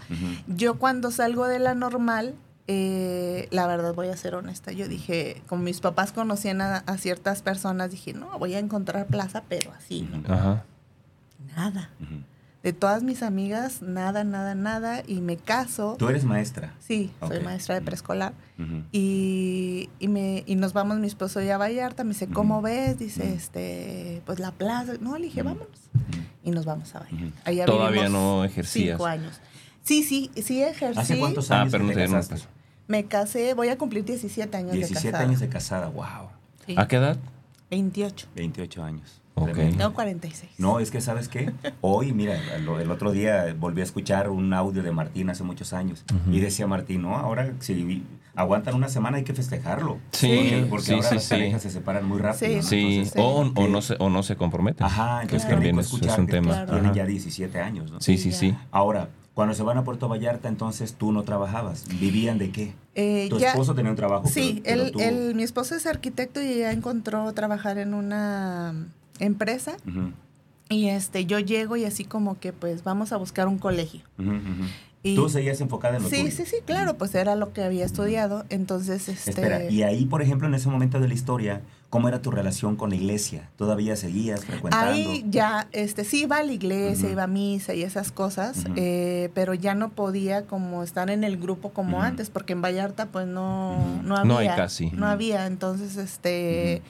[0.47, 2.35] Yo cuando salgo de la normal,
[2.67, 6.97] eh, la verdad voy a ser honesta, yo dije, como mis papás conocían a, a
[6.97, 10.21] ciertas personas, dije, no, voy a encontrar plaza, pero así, ¿no?
[10.33, 10.65] Ajá.
[11.55, 11.89] Nada.
[12.01, 12.15] Ujú.
[12.63, 15.95] De todas mis amigas, nada, nada, nada, y me caso.
[15.99, 16.73] Tú eres maestra.
[16.79, 18.33] Sí, soy maestra de preescolar.
[18.93, 22.97] Y, y, me, y nos vamos mi esposo y a Vallarta, me dice, ¿cómo ves?
[22.97, 24.93] Dice, este, pues la plaza.
[25.01, 25.67] No, le dije, vámonos.
[26.43, 27.41] Y nos vamos a Vallarta.
[27.43, 28.95] Allá Todavía no ejercías.
[28.97, 29.41] Cinco años.
[29.83, 30.97] Sí, sí, sí ejercí.
[30.99, 32.47] ¿Hace cuántos Ah, años pero que no te te no, casaste?
[32.87, 35.27] Me casé, voy a cumplir 17 años de 17 casada.
[35.27, 36.29] años de casada, wow.
[36.65, 36.75] Sí.
[36.77, 37.17] ¿A qué edad?
[37.71, 38.27] 28.
[38.35, 39.19] 28 años.
[39.35, 39.45] Ok.
[39.51, 39.77] Tremendo.
[39.77, 40.51] Tengo 46.
[40.59, 41.51] No, es que, ¿sabes qué?
[41.81, 45.73] Hoy, mira, lo- el otro día volví a escuchar un audio de Martín hace muchos
[45.73, 46.05] años.
[46.13, 46.35] Ujú.
[46.35, 48.03] Y decía Martín, no, ahora si
[48.35, 49.97] aguantan una semana hay que festejarlo.
[50.11, 51.29] Sí, Porque, porque sí, ahora sí, las sí.
[51.31, 52.47] parejas se separan muy rápido.
[52.47, 52.55] Sí.
[52.57, 52.63] ¿no?
[52.63, 54.85] Sí, Entonces, o, o no se, o no se comprometen.
[54.85, 55.55] Ajá, entonces Claro.
[55.55, 56.51] también es, es escuchar un que tema.
[56.51, 56.71] Claro.
[56.73, 58.01] Tienen ya 17 años, ¿no?
[58.01, 58.37] Sí, sí, Ya.
[58.37, 58.55] sí.
[58.71, 61.85] Ahora, cuando se van a Puerto Vallarta, entonces tú no trabajabas.
[61.99, 62.73] ¿Vivían de qué?
[62.93, 64.27] Eh, Tu ya- esposo tenía un trabajo.
[64.27, 67.95] Sí, pero- pero él, tú- él- mi esposo es arquitecto y ya encontró trabajar en
[67.95, 68.75] una
[69.19, 69.77] empresa.
[70.69, 74.01] Y este, yo llego y así como que pues vamos a buscar un colegio.
[75.05, 76.31] Y- Tú seguías enfocada en lo Sí, tuyo.
[76.31, 78.45] sí, sí, claro, pues era lo que había estudiado.
[78.49, 79.31] Entonces, este...
[79.31, 82.77] Espera, y ahí, por ejemplo, en ese momento de la historia, ¿cómo era tu relación
[82.77, 83.49] con la iglesia?
[83.57, 84.93] ¿Todavía seguías frecuentando?
[84.93, 89.29] Ahí ya, este, sí iba a la iglesia, iba a misa y esas cosas, eh,
[89.33, 93.27] pero ya no podía como estar en el grupo como antes, porque en Vallarta pues
[93.27, 94.33] no, no había.
[94.33, 94.89] No hay casi.
[94.91, 96.81] No había, entonces este,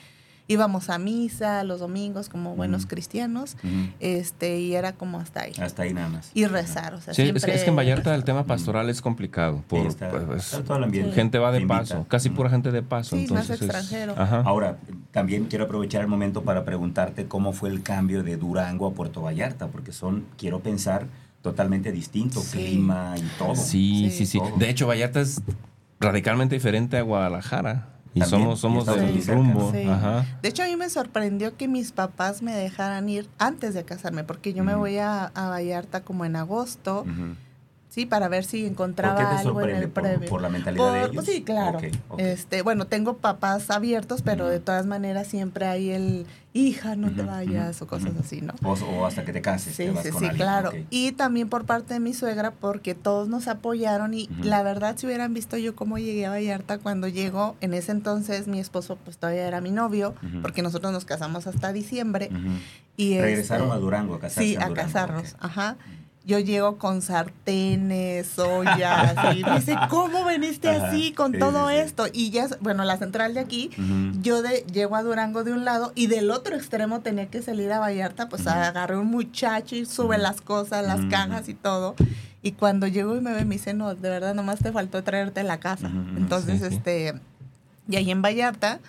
[0.54, 3.58] íbamos a misa los domingos como buenos cristianos,
[4.00, 5.54] este, y era como hasta ahí.
[5.60, 6.32] Hasta ahí nada más.
[6.34, 9.02] Y rezar, o sea, Sí, es, que, es que en Vallarta el tema pastoral es
[9.02, 9.58] complicado.
[9.58, 11.12] Sí, Por, está, pues, está todo el ambiente.
[11.14, 11.80] gente va de invita.
[11.80, 13.16] paso, casi pura gente de paso.
[13.16, 14.14] Sí, más entonces es- extranjero.
[14.18, 14.42] Ajá.
[14.46, 14.78] Ahora,
[15.12, 19.22] también quiero aprovechar el momento para preguntarte cómo fue el cambio de Durango a Puerto
[19.22, 21.06] Vallarta, porque son, quiero pensar,
[21.42, 22.58] totalmente distintos, Sí.
[22.58, 23.56] clima y todo.
[23.56, 24.18] Sí, Sí.
[24.20, 24.38] sí, sí.
[24.40, 24.56] Todo.
[24.58, 25.42] De hecho, Vallarta es
[26.00, 27.90] radicalmente diferente a Guadalajara.
[28.16, 29.72] Y También, somos, somos del rumbo.
[29.72, 29.84] Sí.
[29.88, 30.26] Ajá.
[30.42, 34.24] De hecho, a mí me sorprendió que mis papás me dejaran ir antes de casarme,
[34.24, 37.06] porque yo me voy a, a Vallarta como en agosto.
[37.94, 40.30] Sí, para ver si ¿Por encontraba qué te algo en el ¿Por, previo.
[40.30, 41.26] por la mentalidad Por- de ellos?
[41.26, 41.80] Sí, claro.
[42.18, 46.26] Este, bueno, tengo papás abiertos, pero de todas maneras siempre hay el
[46.56, 48.54] hija, no te vayas o cosas así, ¿no?
[48.64, 50.46] O, o hasta que te cases, Sí, te vas sí, con sí, alguien.
[50.48, 50.72] claro.
[50.90, 55.06] Y también por parte de mi suegra, porque todos nos apoyaron y la verdad, si
[55.08, 59.18] hubieran visto yo cómo llegué a Vallarta cuando llegó, en ese entonces mi esposo pues
[59.18, 62.30] todavía era mi novio, porque nosotros nos casamos hasta diciembre.
[62.98, 64.44] Y Regresaron este, a Durango a casarse.
[64.50, 65.76] Sí, a Durango, casarnos, ajá.
[66.26, 71.70] Yo llego con sartenes, ollas, y me dice, ¿cómo veniste Ajá, así con sí, todo
[71.70, 72.06] sí, esto?
[72.14, 73.72] Y ya, bueno, la central de aquí,
[74.22, 77.72] yo de, llego a Durango de un lado y del otro extremo tenía que salir
[77.74, 78.52] a Vallarta, pues Ujú.
[78.52, 81.96] agarré un muchacho y sube las cosas, las cajas y todo.
[82.42, 85.44] Y cuando llego y me ve, me dice, no, de verdad, nomás te faltó traerte
[85.44, 85.90] la casa.
[86.16, 87.16] Entonces, sí, este,
[87.90, 88.80] y ahí en Vallarta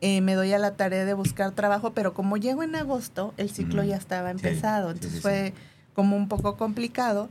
[0.00, 3.50] eh, me doy a la tarea de buscar trabajo, pero como llego en agosto, el
[3.50, 5.52] ciclo ya estaba empezado, entonces fue
[5.94, 7.28] como un poco complicado.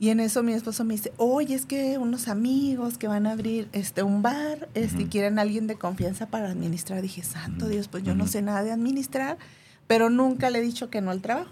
[0.00, 3.32] Y en eso mi esposo me dice, oye, es que unos amigos que van a
[3.32, 7.02] abrir este un bar, este, y quieren alguien de confianza para administrar.
[7.02, 9.38] Dije, santo Dios, pues yo no sé nada de administrar,
[9.88, 11.50] pero nunca le he dicho que no al trabajo.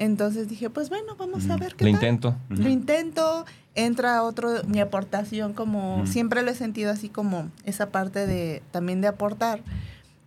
[0.00, 2.00] Entonces dije, pues bueno, vamos a ver qué Lo tal.
[2.02, 2.36] intento.
[2.48, 3.44] Lo intento,
[3.76, 9.00] entra otro, mi aportación como, siempre lo he sentido así como esa parte de, también
[9.00, 9.60] de aportar,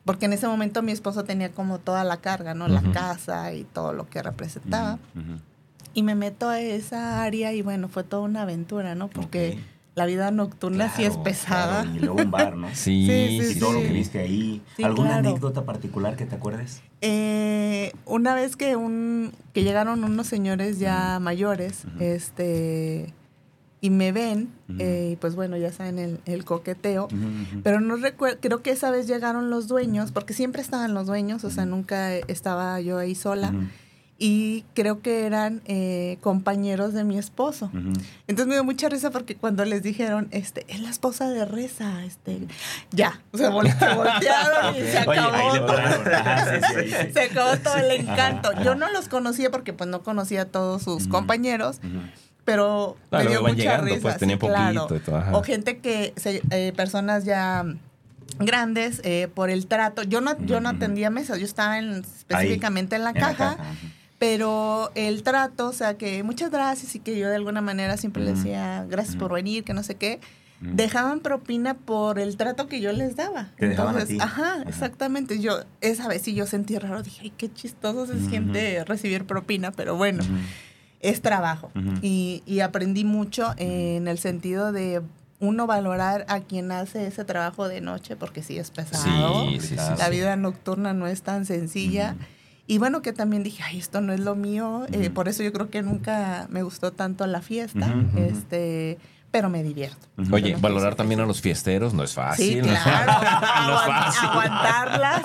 [0.06, 2.68] porque en ese momento mi esposo tenía como toda la carga, ¿no?
[2.68, 4.98] La casa y todo lo que representaba.
[5.94, 9.10] Y me meto a esa área y bueno, fue toda una aventura, ¿no?
[9.10, 9.60] Porque
[9.94, 11.82] la vida nocturna sí es pesada.
[11.84, 12.70] claro, Y luego un bar, ¿no?
[12.74, 14.62] Sí, Sí, sí, todo lo que viste ahí.
[14.78, 15.30] Sí, ¿Alguna claro.
[15.30, 16.82] anécdota particular que te acuerdes?
[17.02, 23.14] Eh, una vez que un que llegaron unos señores ya mayores, este
[23.82, 27.06] y me ven, eh, y pues bueno, ya saben el, el coqueteo.
[27.06, 27.62] Ujú.
[27.64, 31.44] Pero no recuerdo, creo que esa vez llegaron los dueños, porque siempre estaban los dueños,
[31.44, 33.50] o sea, nunca estaba yo ahí sola.
[33.50, 33.64] Ujú,
[34.20, 37.72] Y creo que eran eh, compañeros de mi esposo.
[38.28, 42.06] Entonces me dio mucha risa porque cuando les dijeron, este, es la esposa de Reza,
[42.06, 42.38] este,
[42.92, 45.66] ya, se voltearon y se acabó.
[45.66, 45.76] todo.
[46.52, 47.14] sí, sí, sí.
[47.14, 48.52] Se acabó todo el encanto.
[48.54, 51.80] Ajá, Yo no los conocía porque pues no conocía a todos sus compañeros.
[52.52, 54.02] Pero Claro, me dio mucha llegando, risa.
[54.02, 54.88] pues, tenían sí, claro.
[54.88, 55.38] poquito y todo.
[55.40, 57.66] O gente que, se- eh, personas ya
[58.40, 60.04] grandes eh, por el trato.
[60.04, 63.58] Yo no, yo no atendía mesas, yo estaba en- específicamente en la En caja.
[64.20, 68.24] Pero el trato, o sea, que muchas gracias y que yo de alguna manera siempre
[68.24, 68.36] Ujú.
[68.36, 70.20] decía gracias por venir, que no sé qué,
[70.60, 73.50] dejaban propina por el trato que yo les daba.
[73.58, 74.24] Te dejaban a Entonces, ti.
[74.24, 74.64] ajá, Ajá.
[74.70, 75.40] exactamente.
[75.40, 79.72] Yo esa vez sí yo sentí raro, dije, ay, qué chistoso se siente recibir propina,
[79.72, 80.24] pero bueno.
[81.02, 81.72] Es trabajo.
[82.02, 85.02] Y, y aprendí mucho en el sentido de
[85.40, 89.50] uno valorar a quien hace ese trabajo de noche, porque sí es pesado.
[89.50, 90.12] Sí, sí, sí, La sí.
[90.12, 92.16] vida nocturna no es tan sencilla.
[92.68, 94.86] Y bueno, que también dije, ay, esto no es lo mío.
[94.92, 97.94] eh, por eso yo creo que nunca me gustó tanto la fiesta.
[98.16, 98.98] Este
[99.32, 100.08] pero me divierto.
[100.32, 102.64] Oye, valorar también a los fiesteros no es fácil.
[102.64, 103.12] Sí, claro.
[103.68, 104.30] no es fácil.
[104.30, 105.22] Aguantarla.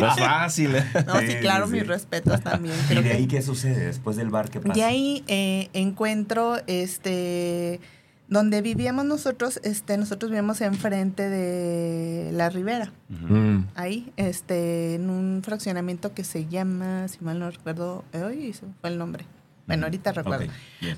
[0.00, 0.76] No es fácil.
[1.06, 2.76] No, sí, claro, sí, mis respetos también.
[2.90, 4.50] ¿Y de que- ahí qué sucede después del bar?
[4.50, 4.72] ¿Qué pasa?
[4.74, 7.80] De ahí eh, encuentro, este,
[8.28, 12.92] donde vivíamos nosotros, este, nosotros vivíamos enfrente de la Ribera.
[13.08, 13.64] Mm.
[13.74, 18.90] ahí, este, en un fraccionamiento que se llama, si mal no recuerdo, hoy se fue
[18.90, 19.26] el nombre.
[19.66, 20.46] Bueno, ahorita recuerdo.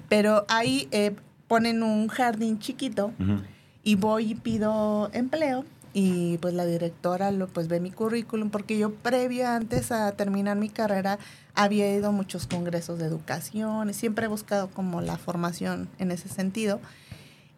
[0.09, 1.15] Pero ahí eh,
[1.53, 3.43] ponen un jardín chiquito Ujú.
[3.85, 8.79] y voy y pido empleo y pues la directora lo pues ve mi currículum porque
[8.79, 11.19] yo previo antes a terminar mi carrera
[11.55, 16.11] había ido a muchos congresos de educación y siempre he buscado como la formación en
[16.11, 16.81] ese sentido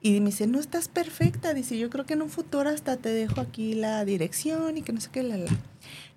[0.02, 3.11] y me dice no estás perfecta dice yo creo que en un futuro hasta te
[3.11, 5.52] dejo aquí la dirección y que no sé qué la, la".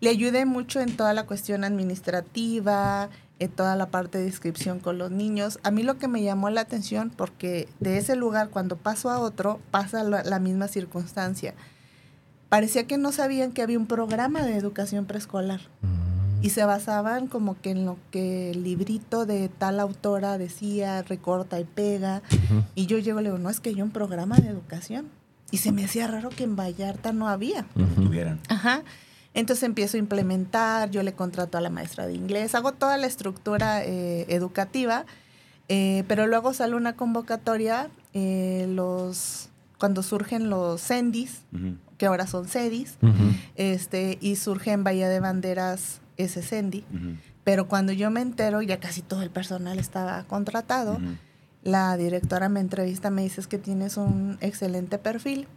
[0.01, 4.97] le ayudé mucho en toda la cuestión administrativa en toda la parte de inscripción con
[4.97, 5.59] los niños.
[5.63, 9.19] A mí lo que me llamó la atención, porque de ese lugar cuando paso a
[9.19, 11.53] otro, pasa la, la misma circunstancia.
[12.49, 15.61] Parecía que no sabían que había un programa de educación preescolar
[16.41, 21.59] y se basaban como que en lo que el librito de tal autora decía, recorta
[21.59, 22.21] y pega.
[22.75, 25.09] Y yo llego y le digo, no, es que hay un programa de educación.
[25.49, 27.65] Y se me hacía raro que en Vallarta no había.
[27.75, 28.03] Ujú.
[28.03, 28.39] Tuvieran.
[28.49, 28.83] Ajá.
[29.33, 33.07] Entonces empiezo a implementar, yo le contrato a la maestra de inglés, hago toda la
[33.07, 35.05] estructura eh, educativa,
[35.69, 41.41] eh, pero luego sale una convocatoria, eh, los cuando surgen los CENDIS,
[41.99, 42.97] que ahora son CEDIS,
[43.55, 46.83] este, y surge en Bahía de Banderas ese CENDI,
[47.43, 50.97] pero cuando yo me entero, ya casi todo el personal estaba contratado,
[51.63, 55.47] la directora me entrevista, me dice "Es que tienes un excelente perfil.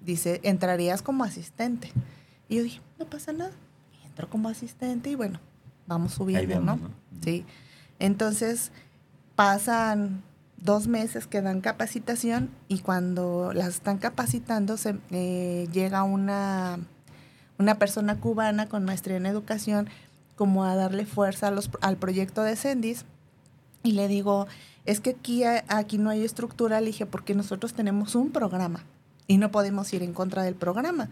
[0.00, 1.90] Dice, entrarías como asistente.
[2.48, 3.52] Y yo dije, no pasa nada.
[4.02, 5.40] Y entro como asistente y bueno,
[5.86, 6.60] vamos subiendo.
[6.60, 6.78] ¿no?
[7.22, 7.44] Sí.
[7.98, 8.72] Entonces,
[9.34, 10.22] pasan
[10.56, 16.78] dos meses que dan capacitación y cuando las están capacitando se eh, llega una,
[17.58, 19.88] una persona cubana con maestría en educación
[20.34, 23.04] como a darle fuerza a los, al proyecto de Sendis
[23.82, 24.46] y le digo,
[24.84, 28.84] es que aquí, aquí no hay estructura, le dije, porque nosotros tenemos un programa
[29.26, 31.08] y no podemos ir en contra del programa.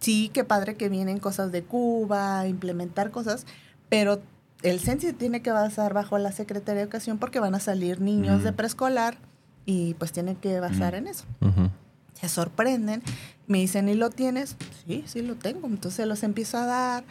[0.00, 3.46] Sí, qué padre que vienen cosas de Cuba, implementar cosas,
[3.88, 4.20] pero
[4.62, 8.36] el CENSI tiene que basar bajo la Secretaría de Educación porque van a salir niños
[8.36, 8.44] Ujú.
[8.44, 9.18] de preescolar
[9.64, 10.96] y pues tienen que basar Ujú.
[11.02, 11.24] en eso.
[11.40, 11.70] Ujú.
[12.14, 13.02] Se sorprenden,
[13.46, 14.56] me dicen, ¿y lo tienes?
[14.86, 15.66] Sí, sí lo tengo.
[15.66, 17.04] Entonces los empiezo a dar.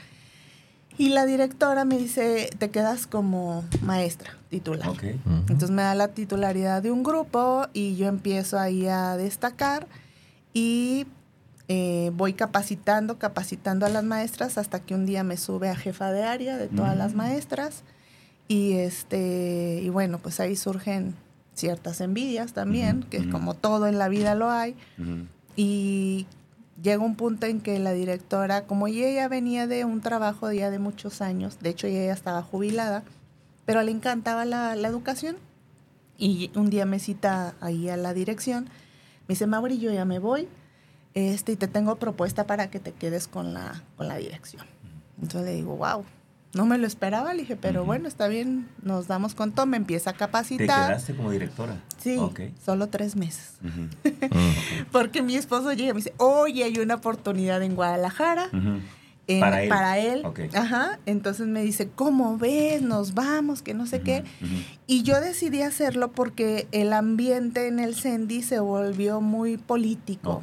[0.98, 4.88] Y la directora me dice, te quedas como maestra titular.
[4.90, 5.04] Ok.
[5.04, 5.36] Ujú.
[5.50, 9.88] Entonces me da la titularidad de un grupo y yo empiezo ahí a destacar
[10.54, 11.06] y
[11.68, 16.12] eh, voy capacitando, capacitando a las maestras hasta que un día me sube a jefa
[16.12, 17.84] de área de todas las maestras
[18.48, 21.16] y este y bueno pues ahí surgen
[21.56, 24.76] ciertas envidias también, que como todo en la vida lo hay.
[25.56, 26.28] Y
[26.82, 30.80] llega un punto en que la directora, como ella venía de un trabajo ya de
[30.80, 33.04] muchos años, de hecho ella estaba jubilada,
[33.66, 35.38] pero le encantaba la, educación.
[36.18, 38.66] Y un día me cita ahí a la dirección,
[39.28, 40.48] me dice, Mauri, yo ya me voy,
[41.16, 44.66] este, y te tengo propuesta para que te quedes con la, con la dirección.
[45.22, 46.04] Entonces le digo, wow,
[46.54, 49.78] no me lo esperaba, le dije, pero bueno, está bien, nos damos con todo, me
[49.78, 50.88] empieza a capacitar.
[50.88, 51.82] ¿Te quedaste como directora?
[51.98, 52.18] Sí,
[52.64, 53.56] solo tres meses.
[54.92, 58.50] Porque mi esposo llega y me dice, oye, hay una oportunidad en Guadalajara.
[59.40, 59.70] para él.
[59.70, 60.24] Para él.
[60.54, 61.00] Ajá.
[61.06, 62.82] Entonces me dice, ¿cómo ves?
[62.82, 64.24] Nos vamos, que no sé qué.
[64.88, 70.42] Y yo decidí hacerlo porque el ambiente en el Cendi se volvió muy político.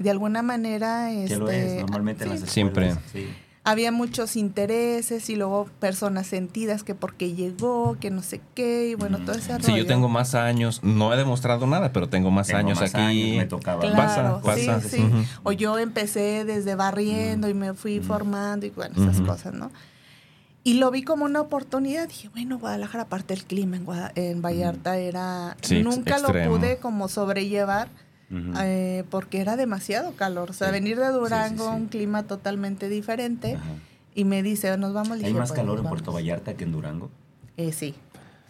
[0.00, 1.12] De alguna manera.
[1.12, 2.96] Este, lo es, normalmente las Siempre.
[3.12, 3.28] Sí
[3.64, 8.94] había muchos intereses y luego personas sentidas que porque llegó, que no sé qué, y
[8.94, 9.64] bueno, todo ese rollo.
[9.64, 13.36] Sí, yo tengo más años, no he demostrado nada, pero tengo más años aquí.
[13.36, 13.80] me tocaba.
[13.80, 15.08] Claro, pasa, Sí, sí.
[15.42, 19.70] O yo empecé desde barriendo y me fui formando y bueno, esas cosas, ¿no?
[20.62, 22.08] Y lo vi como una oportunidad.
[22.08, 25.56] Dije, bueno, Guadalajara, aparte el clima en, en Vallarta era...
[25.82, 27.88] nunca lo pude como sobrellevar
[28.30, 30.50] eh, porque era demasiado calor.
[30.50, 33.58] O sea, venir de Durango, un clima totalmente diferente,
[34.14, 35.22] y me dice, nos vamos.
[35.22, 37.10] ¿Hay más calor en Puerto Vallarta que en Durango?
[37.56, 37.94] Eh, sí,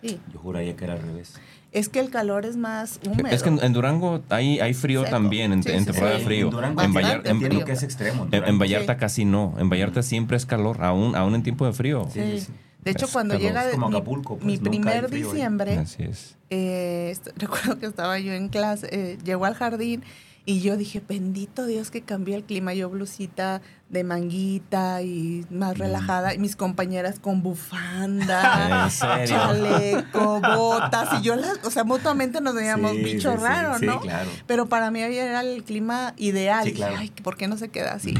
[0.02, 0.20] sí.
[0.32, 1.34] Yo juraría que era al revés.
[1.72, 3.28] Es que el calor es más húmedo.
[3.28, 6.46] Es que en, Durango hay, hay frío también, en, temporada de frío.
[6.46, 8.26] En Durango en Vallarta, que es extremo.
[8.32, 9.54] En, Vallarta casi no.
[9.58, 12.08] En Vallarta siempre es calor, aún, aún en tiempo de frío.
[12.12, 12.44] Sí,
[12.82, 16.36] De hecho, cuando llega mi, pues, primer diciembre, Así es.
[16.48, 20.02] Eh, recuerdo que estaba yo en clase, eh, llegó al jardín
[20.46, 22.72] y yo dije, bendito Dios que cambió el clima.
[22.72, 25.80] Yo blusita de manguita y más mm.
[25.80, 26.34] relajada.
[26.34, 28.88] Y mis compañeras con bufanda,
[29.26, 31.20] chaleco, botas.
[31.20, 34.00] Y yo las, o sea, mutuamente nos veíamos bicho raro, ¿no?
[34.46, 36.64] Pero para mí era el clima ideal.
[36.64, 38.14] dije, ay, ¿por qué no se queda así?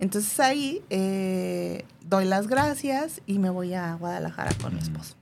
[0.00, 5.14] Entonces ahí eh, doy las gracias y me voy a Guadalajara con mi esposo.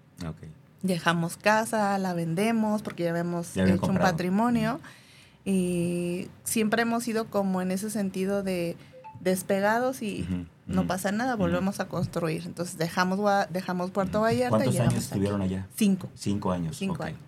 [0.82, 4.80] Dejamos casa, la vendemos porque ya habíamos hecho un patrimonio.
[5.44, 8.76] Y siempre hemos sido como en ese sentido de
[9.20, 10.26] despegados y
[10.66, 12.42] no pasa nada, volvemos a construir.
[12.46, 14.56] Entonces dejamos dejamos Puerto Vallarta.
[14.56, 15.66] ¿Cuántos años estuvieron allá?
[15.76, 16.08] Cinco.
[16.14, 16.76] Cinco años.
[16.76, 17.20] Cinco años.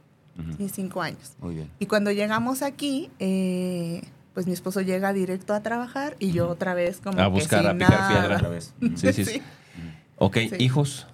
[0.57, 1.35] Sí, cinco años.
[1.41, 1.71] Muy bien.
[1.81, 4.03] Y cuando llegamos aquí, eh,
[4.39, 7.73] pues mi esposo llega directo a trabajar y yo otra vez como a buscar a
[7.73, 8.73] picar piedra otra vez.
[8.95, 9.43] Sí, sí, sí.
[10.15, 11.09] Ok, hijos.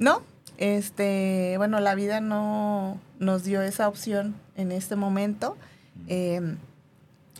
[0.00, 0.22] No,
[0.58, 5.56] este, bueno, la vida no nos dio esa opción en este momento.
[6.08, 6.56] Eh,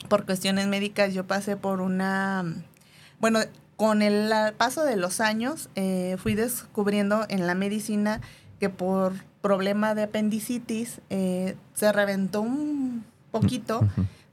[0.09, 2.45] por cuestiones médicas yo pasé por una,
[3.19, 3.41] bueno,
[3.75, 8.21] con el paso de los años eh, fui descubriendo en la medicina
[8.61, 13.81] que por problema de apendicitis eh, se reventó un poquito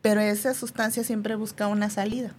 [0.01, 2.31] pero esa sustancia siempre busca una salida.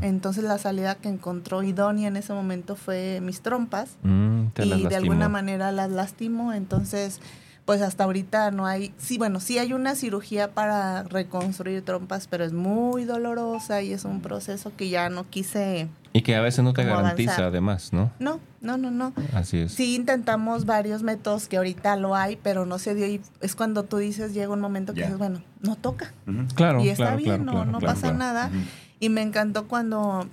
[0.00, 4.96] Entonces la salida que encontró idónea en ese momento fue mis trompas mm, y de
[4.96, 6.54] alguna manera las lastimó.
[6.54, 7.20] Entonces,
[7.66, 12.44] pues hasta ahorita no hay, sí, bueno, sí hay una cirugía para reconstruir trompas, pero
[12.44, 16.64] es muy dolorosa y es un proceso que ya no quise y que a veces
[16.64, 18.10] no te garantiza, además, ¿no?
[18.18, 19.12] No, no, no, no.
[19.32, 19.72] Así es.
[19.72, 23.06] Sí intentamos varios métodos que ahorita lo hay, pero no se dio.
[23.06, 26.12] Y es cuando tú dices, llega un momento que dices, bueno, no toca.
[26.54, 28.50] Claro, Y está bien, no, no pasa nada.
[28.98, 30.28] Y me encantó cuando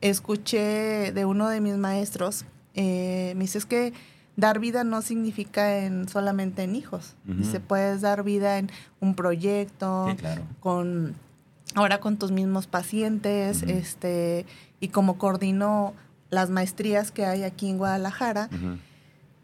[0.00, 3.92] escuché de uno de mis maestros, eh, me dice, es que
[4.36, 7.16] dar vida no significa en solamente en hijos.
[7.24, 10.14] Dice, puedes dar vida en un proyecto,
[10.60, 11.16] con
[11.74, 14.46] ahora con tus mismos pacientes, este
[14.80, 15.94] y como coordinó
[16.30, 18.48] las maestrías que hay aquí en Guadalajara,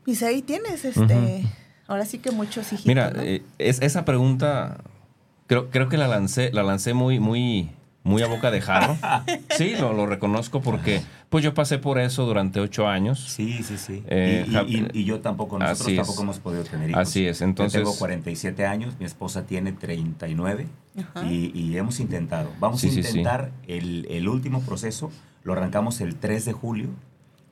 [0.05, 1.45] pues ahí tienes, este,
[1.87, 2.87] ahora sí que muchos hijitos.
[2.87, 4.79] Mira, eh, es, esa pregunta
[5.47, 7.71] creo, creo que la lancé, la lancé muy, muy,
[8.05, 8.97] muy a boca de jarro.
[9.57, 13.19] Sí, lo, lo, reconozco porque pues yo pasé por eso durante ocho años.
[13.21, 14.03] Sí, sí, sí.
[14.09, 14.47] Eh,
[14.93, 17.01] y, yo tampoco, nosotros tampoco hemos podido tener hijos.
[17.01, 17.81] Así es, entonces...
[17.81, 20.67] Yo tengo 47 años, mi esposa tiene 39
[21.29, 22.51] y, y, hemos intentado.
[22.61, 25.11] Vamos a intentar El, el último proceso,
[25.43, 26.89] lo arrancamos el 3 de julio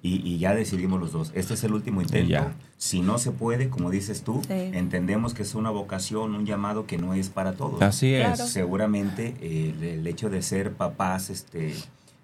[0.04, 1.30] y, ya decidimos los dos.
[1.34, 2.50] Este es el último intento.
[2.76, 6.98] Si no se puede, como dices tú, entendemos que es una vocación, un llamado que
[6.98, 7.80] no es para todos.
[7.82, 8.38] Así es.
[8.50, 11.74] Seguramente el, hecho de ser papás este,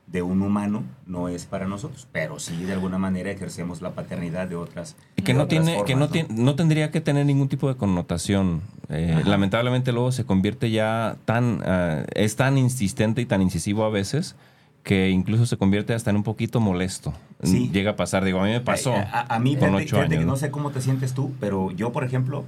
[0.09, 4.49] de un humano no es para nosotros, pero sí de alguna manera ejercemos la paternidad
[4.49, 4.97] de otras.
[5.17, 8.63] Y que no tiene, que no, tiene, no tendría que tener ningún tipo de connotación.
[8.89, 13.91] Eh, lamentablemente luego se convierte ya tan, ah, es tan insistente y tan incisivo a
[13.91, 14.35] veces
[14.83, 17.13] que incluso se convierte hasta en un poquito molesto.
[17.43, 17.71] Sí.
[17.73, 18.95] Llega a pasar, digo, a mí me pasó.
[18.95, 22.45] A, mí, con fíjate, que no sé cómo te sientes tú, pero yo, por ejemplo,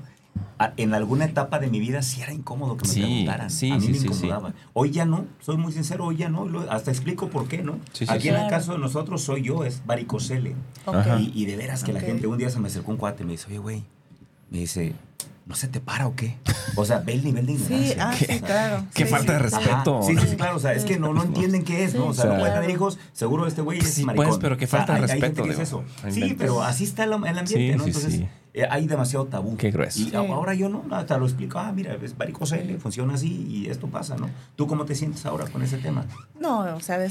[0.77, 3.51] en alguna etapa de mi vida sí era incómodo que me preguntaran.
[3.51, 4.53] Sí, a mí sí, me incomodaba.
[4.73, 6.49] Hoy ya no, soy muy sincero, hoy ya no.
[6.69, 7.79] hasta explico por qué, ¿no?
[8.09, 10.57] Aquí en el caso de nosotros soy yo, es varicocele.
[11.19, 13.27] Y, y, de veras que la gente, un día se me acercó un cuate y
[13.27, 13.85] me dice, oye, güey,
[14.51, 14.95] me dice,
[15.51, 16.37] ¿no se te para o qué?
[16.77, 17.89] O sea, ve el nivel de ignorancia.
[17.89, 18.87] Sí, ah, sí claro.
[18.95, 20.01] Qué falta de respeto.
[20.05, 20.57] Sí, sí, claro.
[20.57, 22.07] O sea, es que no, no entienden qué es, ¿no?
[22.07, 24.29] O sea, no puede tener hijos, seguro este güey es sí, maricón.
[24.29, 25.43] Pues, pero qué falta de respeto.
[25.43, 25.83] Hay, eso.
[26.09, 27.85] Sí, pero así está el, ambiente, ¿no?
[27.85, 28.23] Entonces,
[28.55, 29.57] eh, hay demasiado tabú.
[29.57, 29.99] Qué grueso.
[29.99, 31.59] Y ahora yo no, hasta lo explico.
[31.59, 34.31] Ah, mira, es varicocele, funciona así y esto pasa, ¿no?
[34.55, 36.07] ¿Tú cómo te sientes ahora con ese tema?
[36.39, 37.05] No, o sea,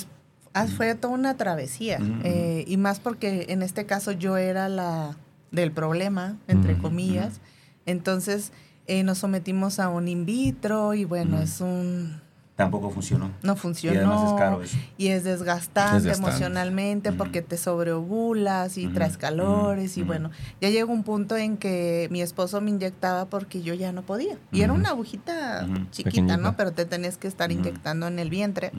[0.53, 1.99] ah, fue toda una travesía.
[2.23, 5.17] Eh, y más porque en este caso yo era la
[5.51, 7.41] del problema, entre comillas.
[7.89, 8.51] Entonces
[8.87, 12.21] eh, nos sometimos a un in vitro y bueno, es un...
[12.55, 13.31] Tampoco funcionó.
[13.41, 14.61] No funcionó.
[14.61, 19.97] Y es Y es desgastante, emocionalmente porque te sobreovulas y traes calores.
[19.97, 20.29] Y bueno,
[20.59, 24.37] ya llegó un punto en que mi esposo me inyectaba porque yo ya no podía.
[24.51, 26.57] Y era una agujita chiquita, ¿no?
[26.57, 28.71] Pero te tenés que estar inyectando en el vientre.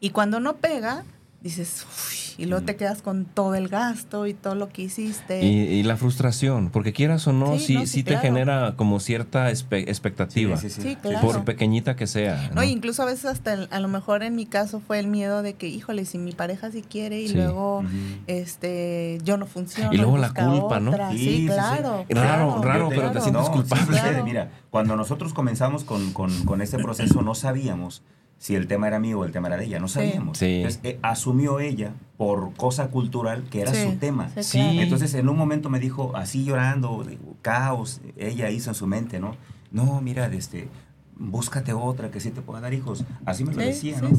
[0.00, 1.04] Y cuando no pega,
[1.44, 5.44] dices, uy, y luego te quedas con todo el gasto y todo lo que hiciste.
[5.44, 10.96] Y, la frustración, porque quieras o no, sí, sí, te genera como cierta expectativa, sí,
[10.96, 11.20] claro.
[11.20, 12.50] por pequeñita que sea.
[12.54, 12.64] ¿no?
[12.64, 15.68] incluso a veces hasta a lo mejor en mi caso fue el miedo de que,
[15.68, 17.84] híjole, si mi pareja sí quiere y luego
[18.26, 19.92] este yo no funciono.
[19.92, 20.92] Y luego la culpa, ¿no?
[21.12, 22.06] Sí, claro.
[22.08, 24.22] Raro, raro, pero te sientes culpable.
[24.24, 28.02] Mira, cuando nosotros comenzamos con, con, con este proceso no sabíamos
[28.38, 30.40] si el tema era mío o el tema era de ella, no sabíamos.
[30.42, 34.30] Entonces eh, asumió ella por cosa cultural que era su tema.
[34.52, 37.04] Entonces en un momento me dijo, así llorando,
[37.42, 39.36] caos, ella hizo en su mente, ¿no?
[39.70, 40.68] No, mira, este,
[41.16, 43.04] búscate otra que sí te pueda dar hijos.
[43.24, 44.10] Así me lo decía, ¿no?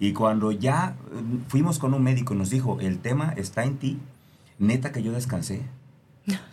[0.00, 3.76] Y cuando ya mm, fuimos con un médico y nos dijo, el tema está en
[3.76, 3.98] ti,
[4.58, 5.62] neta que yo descansé.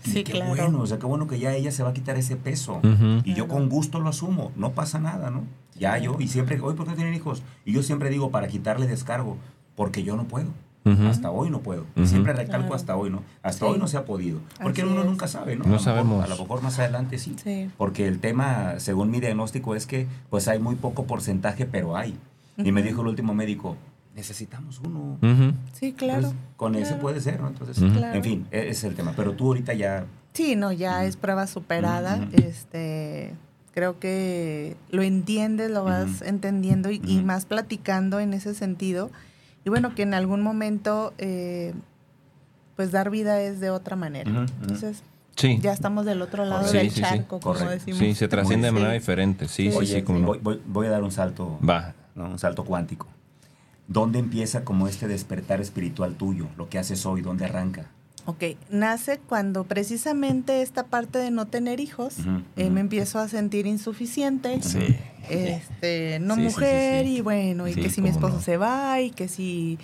[0.04, 2.36] Sí, qué bueno, o sea, qué bueno que ya ella se va a quitar ese
[2.36, 2.80] peso.
[3.24, 5.44] Y yo con gusto lo asumo, no pasa nada, ¿no?
[5.76, 7.42] Ya yo, y siempre, hoy, ¿por qué tienen hijos?
[7.66, 9.38] Y yo siempre digo, para quitarle descargo,
[9.76, 10.50] porque yo no puedo.
[11.08, 11.86] Hasta hoy no puedo.
[12.04, 13.24] Siempre recalco hasta hoy, ¿no?
[13.42, 14.40] Hasta hoy no se ha podido.
[14.62, 15.66] Porque uno nunca sabe, ¿no?
[15.66, 16.24] No sabemos.
[16.24, 17.36] a lo mejor más adelante sí.
[17.78, 22.16] Porque el tema, según mi diagnóstico, es que pues hay muy poco porcentaje, pero hay.
[22.58, 23.78] Y me dijo el último médico,
[24.16, 25.18] necesitamos uno.
[25.74, 26.34] Sí, claro.
[26.56, 27.48] con ese puede ser, ¿no?
[27.48, 29.14] Entonces, en fin, e-, ese es el tema.
[29.16, 30.06] Pero tú ahorita ya...
[30.34, 32.28] Sí, no, ya es prueba superada.
[32.34, 33.34] Este
[33.74, 39.10] creo que lo entiendes, lo vas entendiendo y, más platicando en ese sentido.
[39.66, 41.74] Y bueno, que en algún momento, eh,
[42.76, 44.30] pues dar vida es de otra manera.
[44.62, 45.04] Entonces,
[45.60, 48.00] ya estamos del otro lado del charco, como decimos.
[48.00, 49.48] Sí, se trasciende de manera diferente.
[49.48, 50.02] Sí, sí, sí.
[50.04, 51.94] Como voy, a dar un salto, Va.
[52.16, 53.08] un salto cuántico.
[53.88, 56.48] ¿Dónde empieza como este despertar espiritual tuyo?
[56.58, 57.90] Lo que haces hoy, ¿dónde arranca?
[58.26, 62.16] Ok, nace cuando precisamente esta parte de no tener hijos,
[62.56, 64.62] eh, me empiezo a sentir insuficiente,
[65.30, 69.78] este, no mujer, y bueno, y que si mi esposo se va, y que si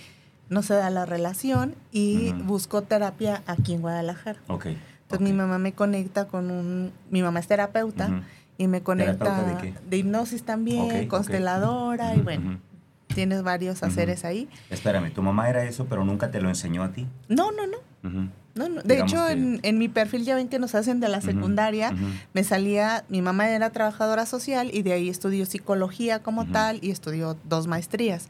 [0.48, 4.40] no se da la relación, y busco terapia aquí en Guadalajara.
[4.48, 4.78] Okay.
[5.02, 8.22] Entonces mi mamá me conecta con un, mi mamá es terapeuta,
[8.56, 9.44] y me conecta
[9.86, 12.69] de, hipnosis también, consteladora, y bueno
[13.14, 14.48] tienes varios haceres ahí.
[14.70, 17.06] Espérame, ¿tu mamá era eso, pero nunca te lo enseñó a ti?
[17.28, 18.30] No, no, no.
[18.54, 18.82] no, no.
[18.82, 21.94] De hecho, en, mi perfil ya ven que nos hacen de la secundaria,
[22.32, 26.90] me salía, mi mamá era trabajadora social y de ahí estudió psicología como tal y
[26.90, 28.28] estudió dos maestrías.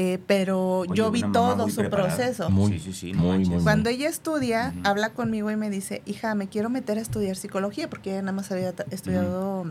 [0.00, 2.50] Eh, pero yo vi todo su proceso.
[2.50, 6.46] Muy, sí, sí, muy, muy, Cuando ella estudia, habla conmigo y me dice, hija, me
[6.46, 9.66] quiero meter a estudiar psicología, porque ella nada más había estudiado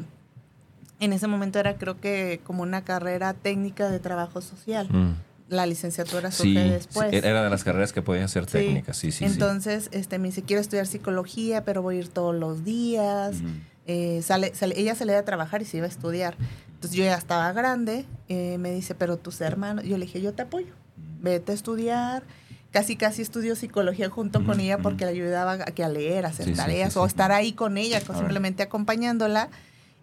[0.99, 4.87] en ese momento era creo que como una carrera técnica de trabajo social.
[4.89, 5.15] Mm.
[5.49, 7.13] La licenciatura surge después.
[7.13, 9.23] era de las carreras que podía ser técnicas, sí, sí.
[9.23, 13.37] Entonces, este, me dice, quiero estudiar psicología, pero voy a ir todos los días.
[13.85, 16.35] Eh, sale, ella se le iba a trabajar y se iba a estudiar.
[16.73, 20.33] Entonces yo ya estaba grande, eh, me dice, pero tus hermanos, yo le dije, yo
[20.33, 20.73] te apoyo,
[21.21, 22.23] vete a estudiar.
[22.71, 26.29] Casi, casi estudio psicología junto con ella porque le ayudaba a, que a leer, a
[26.29, 29.49] hacer tareas o estar ahí con ella, simplemente acompañándola.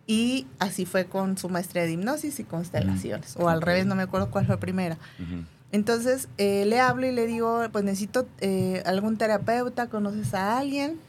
[0.06, 3.36] Y así fue con su maestría de hipnosis y constelaciones.
[3.38, 4.98] O al revés, no me acuerdo cuál fue primera.
[5.72, 11.00] Entonces eh, le hablo y le digo, pues necesito eh, algún terapeuta, conoces a alguien,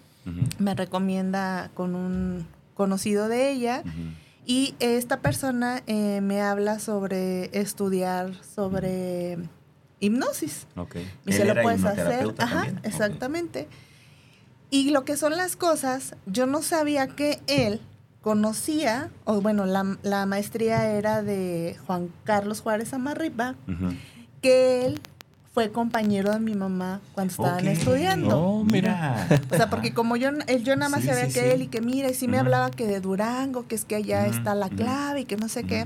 [0.58, 3.84] me recomienda con un conocido de ella.
[4.46, 9.38] Y esta persona eh, me habla sobre estudiar sobre
[10.00, 10.68] hipnosis.
[11.26, 12.34] Y se lo puedes hacer.
[12.38, 13.68] Ajá, exactamente.
[14.70, 17.82] Y lo que son las cosas, yo no sabía que él
[18.26, 23.54] conocía, o bueno, la, maestría era de Juan Carlos Juárez Amarripa,
[24.42, 25.00] que él
[25.54, 28.42] fue compañero de mi mamá cuando estaban estudiando.
[28.42, 29.28] Oh, mira.
[29.52, 31.50] O sea, porque como yo, él, yo nada más Sí, sabía sí, que sí.
[31.52, 34.26] él y que mira, y sí me hablaba que de Durango, que es que allá
[34.26, 35.86] está la clave y que no sé qué.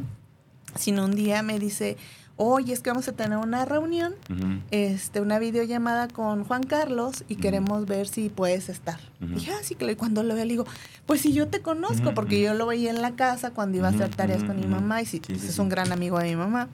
[0.76, 1.98] Sino un día me dice,
[2.42, 4.62] oye, es que vamos a tener una reunión, Ujú.
[4.72, 7.42] este, una videollamada con Juan Carlos y Ujú.
[7.42, 8.98] queremos ver si puedes estar.
[9.22, 9.34] Ujú.
[9.36, 9.92] Dije, ah, sí, claro.
[9.92, 10.66] Y cuando lo veo, le digo,
[11.06, 13.92] pues si yo te conozco, porque yo lo veía en la casa cuando iba a
[13.92, 15.62] hacer tareas con mi mamá y sí, Sí, pues, sí, es sí.
[15.62, 16.70] un gran amigo de mi mamá.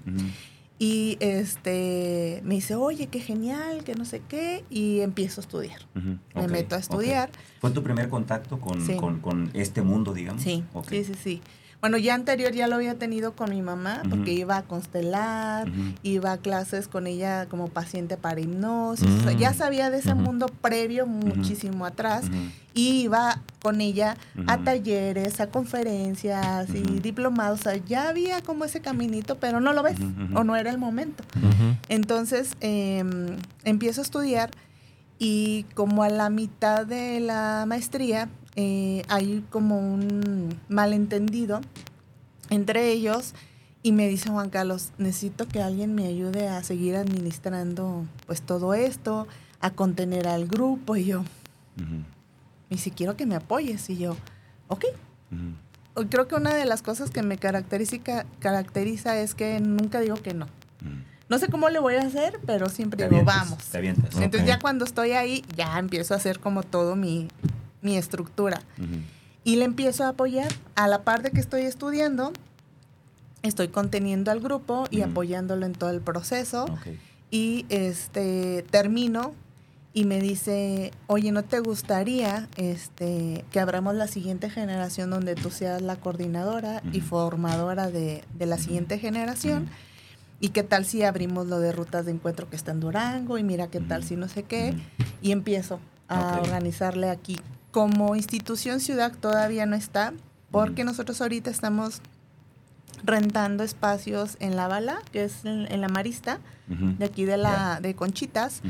[0.78, 5.80] Y este me dice, oye, qué genial, que no sé qué, y empiezo a estudiar.
[5.96, 7.32] Me Ok, meto a estudiar.
[7.60, 8.98] ¿Fue tu primer contacto con, Sí.
[8.98, 10.44] con, con este mundo, digamos?
[10.44, 10.90] Sí, Ok.
[10.90, 11.42] sí, sí, sí.
[11.86, 15.68] Bueno, ya anterior ya lo había tenido con mi mamá, porque iba a constelar,
[16.02, 19.08] iba a clases con ella como paciente para hipnosis.
[19.08, 19.38] o sea, Mm.
[19.38, 22.26] ya sabía de ese mundo previo, muchísimo atrás.
[22.74, 24.18] Y iba con ella
[24.48, 27.60] a talleres, a conferencias y diplomados.
[27.60, 29.98] O sea, ya había como ese caminito, pero no lo ves
[30.34, 31.24] o no era el momento.
[31.88, 34.50] Entonces em, empiezo a estudiar
[35.20, 41.62] y como a la mitad de la maestría eh, hay como un malentendido
[42.50, 43.34] entre ellos
[43.84, 48.74] y me dice Juan Carlos, necesito que alguien me ayude a seguir administrando pues todo
[48.74, 49.28] esto,
[49.60, 51.24] a contener al grupo y yo,
[52.70, 54.16] y si quiero que me apoyes y yo,
[54.68, 54.86] ok.
[56.10, 60.34] Creo que una de las cosas que me caracteriza, caracteriza es que nunca digo que
[60.34, 60.48] no.
[61.28, 63.58] No sé cómo le voy a hacer, pero siempre Te digo, vamos.
[63.66, 64.16] Te avientas.
[64.16, 67.28] Entonces ya cuando estoy ahí, ya empiezo a hacer como todo mi,
[67.86, 68.62] mi estructura.
[69.44, 70.52] Y le empiezo a apoyar.
[70.76, 72.34] A la par de que estoy estudiando,
[73.44, 76.64] estoy conteniendo al grupo y apoyándolo en todo el proceso.
[76.66, 76.88] Ok.
[77.32, 79.34] Y este termino
[79.94, 85.52] y me dice, oye, ¿no te gustaría este, que abramos la siguiente generación donde tú
[85.52, 89.70] seas la coordinadora y formadora de, de la siguiente generación?
[90.42, 93.38] ¿Y qué tal si abrimos lo de rutas de encuentro que está en Durango?
[93.38, 94.76] Y mira qué tal si no sé qué.
[95.22, 97.38] Y empiezo a organizarle aquí.
[97.76, 100.14] Como institución ciudad todavía no está,
[100.50, 102.02] porque nosotros ahorita estamos
[103.04, 107.82] rentando espacios en La Bala, que es en, en la Marista, de aquí de la
[107.82, 108.62] de Conchitas,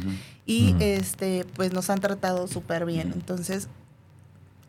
[0.48, 3.12] y este pues nos han tratado súper bien.
[3.14, 3.68] Entonces,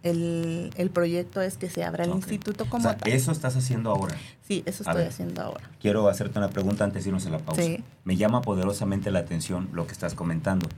[0.03, 3.11] el, el proyecto es que se abra el instituto O como sea, tal.
[3.11, 4.17] eso estás haciendo ahora.
[4.47, 5.09] Sí, eso estoy ver.
[5.09, 5.71] haciendo ahora.
[5.81, 7.63] Quiero hacerte una pregunta antes de irnos a la pausa.
[7.63, 7.83] Sí.
[8.05, 10.69] Me llama poderosamente la atención lo que estás comentando.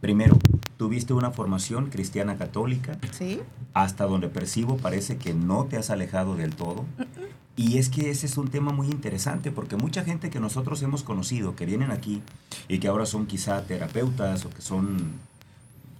[0.00, 0.38] Primero,
[0.76, 3.40] tuviste una formación cristiana católica, ¿Sí?
[3.74, 6.84] hasta donde percibo parece que no te has alejado del todo.
[7.56, 11.02] Y es que ese es un tema muy interesante porque mucha gente que nosotros hemos
[11.02, 12.22] conocido, que vienen aquí
[12.68, 15.12] y que ahora son quizá terapeutas o que son,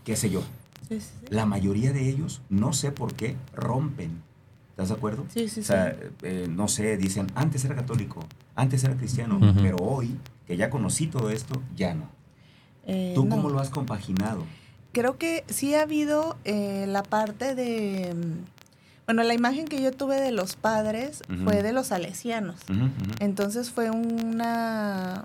[0.05, 0.43] qué sé yo,
[0.89, 1.27] Sí, sí, sí.
[1.29, 4.23] la mayoría de ellos, no sé por qué, rompen.
[4.71, 5.27] ¿Estás de acuerdo?
[5.33, 6.07] Sí, sí, o sea, sí.
[6.23, 8.25] eh, no sé, dicen, antes era católico,
[8.57, 12.09] antes era cristiano, pero hoy, que ya conocí todo esto, ya no.
[12.93, 13.37] Eh, ¿Tú no.
[13.37, 14.45] cómo lo has compaginado?
[14.93, 18.13] Creo que sí ha habido eh, la parte de...
[18.15, 22.57] mm, Bueno, la imagen que yo tuve de los padres fue de los salesianos.
[23.21, 25.25] Entonces fue una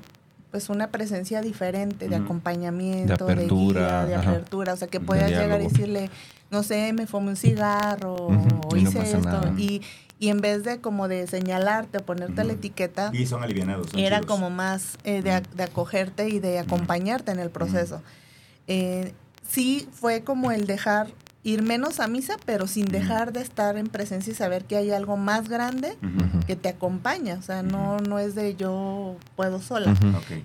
[0.52, 5.00] pues una presencia diferente de acompañamiento, De de, apertura, guía, de apertura, o sea que
[5.00, 6.10] De puedas llegar y decirle,
[6.50, 9.54] no sé, me fumé un cigarro o hice esto nada.
[9.58, 9.82] y,
[10.26, 13.92] y en vez de como de señalarte o ponerte la etiqueta, Y son alivianados.
[13.92, 14.32] son era chidos.
[14.32, 18.02] como más eh, de, ac- de acogerte y de acompañarte en el proceso.
[18.68, 19.14] Eh,
[19.48, 21.08] sí fue como el dejar
[21.44, 24.90] ir menos a misa, pero sin dejar de estar en presencia y saber que hay
[24.92, 25.96] algo más grande
[26.48, 27.36] que te acompaña.
[27.40, 29.94] O sea, no, no es de yo puedo sola.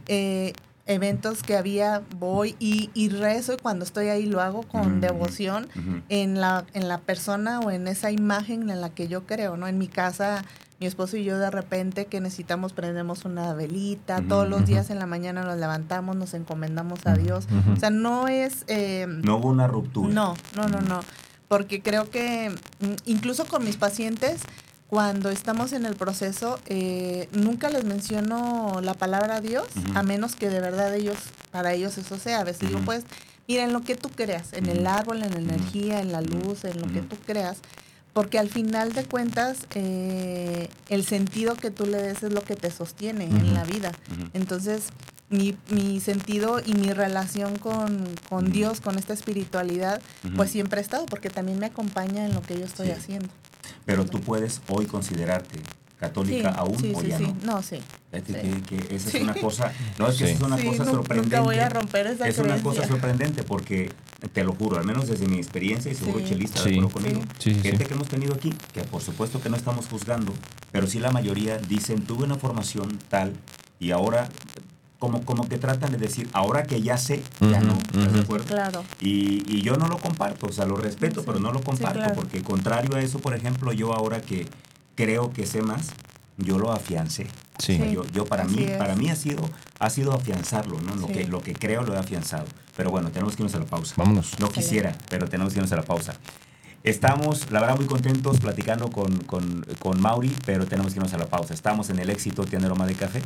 [0.09, 0.53] Eh,
[0.91, 5.69] eventos que había, voy y, y rezo y cuando estoy ahí lo hago con devoción
[6.09, 9.69] en la, en la persona o en esa imagen en la que yo creo, ¿no?
[9.69, 10.45] En mi casa,
[10.81, 14.99] mi esposo y yo de repente que necesitamos prendemos una velita, todos los días en
[14.99, 17.47] la mañana nos levantamos, nos encomendamos a Dios.
[17.73, 18.65] O sea, no es...
[18.67, 20.13] eh, No hubo una ruptura.
[20.13, 21.01] no, no, no, no.
[21.49, 24.41] Porque creo que mm, incluso con mis pacientes,
[24.91, 30.51] cuando estamos en el proceso, eh, nunca les menciono la palabra Dios, a menos que
[30.51, 31.17] de verdad ellos,
[31.53, 32.41] para ellos eso sea.
[32.41, 32.87] A veces digo, Ujú.
[32.87, 33.05] pues,
[33.47, 36.65] mira, en lo que tú creas, en el árbol, en la energía, en la luz,
[36.65, 37.59] en lo que tú creas.
[38.13, 42.57] Porque al final de cuentas, eh, el sentido que tú le des es lo que
[42.57, 43.93] te sostiene en la vida.
[44.35, 44.85] Entonces,
[45.29, 48.51] mi, mi sentido y mi relación con, con.
[48.51, 50.03] Dios, con esta espiritualidad,
[50.37, 52.93] pues siempre ha estado, porque también me acompaña en lo que yo estoy Sí.
[52.93, 53.29] haciendo.
[53.85, 55.61] Pero tú puedes hoy considerarte
[56.01, 57.25] católica sí, aún sí, o sí, ya sí.
[57.45, 57.55] no.
[57.55, 57.77] No, sí.
[58.13, 58.23] Sí.
[58.33, 61.37] que, que esa es una cosa, no es que es una Sí, cosa sorprendente.
[61.37, 63.93] Nunca voy a romper esa es una cosa sorprendente porque,
[64.33, 66.25] te lo juro, al menos desde mi experiencia, y seguro Sí.
[66.31, 66.71] Chelista Sí.
[66.71, 67.89] de acuerdo conmigo, Sí, sí, gente sí.
[67.89, 70.33] que hemos tenido aquí, que por supuesto que no estamos juzgando,
[70.73, 73.35] pero sí la mayoría dicen, tuve una formación tal
[73.79, 74.29] y ahora
[74.99, 78.45] como, como que tratan de decir, ahora que ya sé, ya no, ¿estás de acuerdo?
[78.47, 78.85] Claro.
[79.01, 81.27] Y, y yo no lo comparto, o sea, lo respeto, Sí.
[81.27, 82.15] pero no lo comparto, claro.
[82.17, 84.47] porque contrario a eso, por ejemplo, yo ahora que
[85.03, 85.89] creo que sé más,
[86.37, 87.27] yo lo afiancé.
[87.59, 87.75] Sí.
[87.75, 88.77] O sea, Sí, yo, yo para así mí, es.
[88.79, 89.49] para mí ha sido,
[89.79, 90.95] ha sido afianzarlo, ¿no?
[90.97, 91.13] Lo, Sí.
[91.13, 92.45] que, lo que creo lo he afianzado.
[92.77, 93.95] Pero bueno, tenemos que irnos a la pausa.
[93.97, 94.39] Vámonos.
[94.39, 96.15] No quisiera, pero tenemos que irnos a la pausa.
[96.83, 101.19] Estamos, la verdad, muy contentos platicando con, con, con Mauri, pero tenemos que irnos a
[101.19, 101.53] la pausa.
[101.53, 103.21] Estamos en el éxito Tienda Aroma de Café.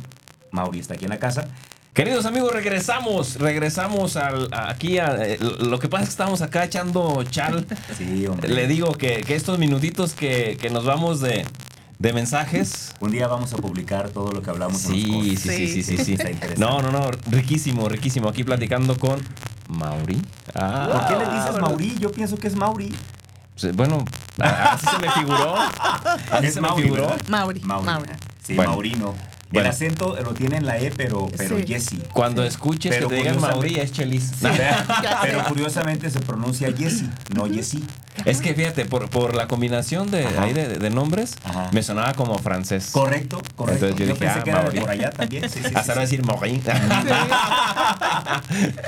[0.51, 1.47] Mauri está aquí en la casa.
[1.93, 4.97] Queridos amigos, regresamos, regresamos al, aquí.
[4.97, 7.65] A, eh, lo que pasa es que estamos acá echando chal.
[7.97, 8.49] Sí, hombre.
[8.49, 11.45] Le digo que, que estos minutitos que, que nos vamos de,
[11.99, 12.93] de mensajes.
[12.99, 14.85] Un día vamos a publicar todo lo que hablamos.
[14.85, 15.39] en los Sí, cortes.
[15.41, 16.13] sí, sí, sí, sí, sí.
[16.13, 16.55] Está.
[16.57, 18.29] No, no, no, riquísimo, riquísimo.
[18.29, 19.19] Aquí platicando con
[19.69, 20.21] Mauri.
[20.53, 21.97] Ah, ¿Por qué le dices Mauri?
[21.99, 22.93] Yo pienso que es Mauri.
[23.59, 24.03] pues, Bueno,
[24.39, 25.55] así se me figuró.
[26.31, 27.03] Así Es se me figuró.
[27.07, 27.21] ¿verdad?
[27.29, 27.59] Mauri.
[27.61, 27.85] Mauri.
[27.85, 28.09] Mauri.
[28.43, 28.71] Sí, Bueno.
[28.71, 29.13] Maurino.
[29.51, 29.69] Bueno.
[29.69, 31.63] El acento lo tiene en la E, pero, pero Sí.
[31.67, 31.97] Jesse.
[32.13, 34.31] Cuando escuches Pero que te digan curiosamente- Mauri es Chelis.
[35.21, 37.77] Pero curiosamente se pronuncia Jesse, no Jesse.
[38.25, 41.69] Es que fíjate, por, por la combinación de, ahí de, de nombres, Ajá.
[41.73, 42.89] me sonaba como francés.
[42.91, 43.85] Correcto, correcto.
[43.87, 45.49] Entonces yo dije, pensé ah, que era de por allá también.
[45.49, 45.99] Sí, sí, sí, Hasta sí.
[45.99, 46.61] decir Mauri.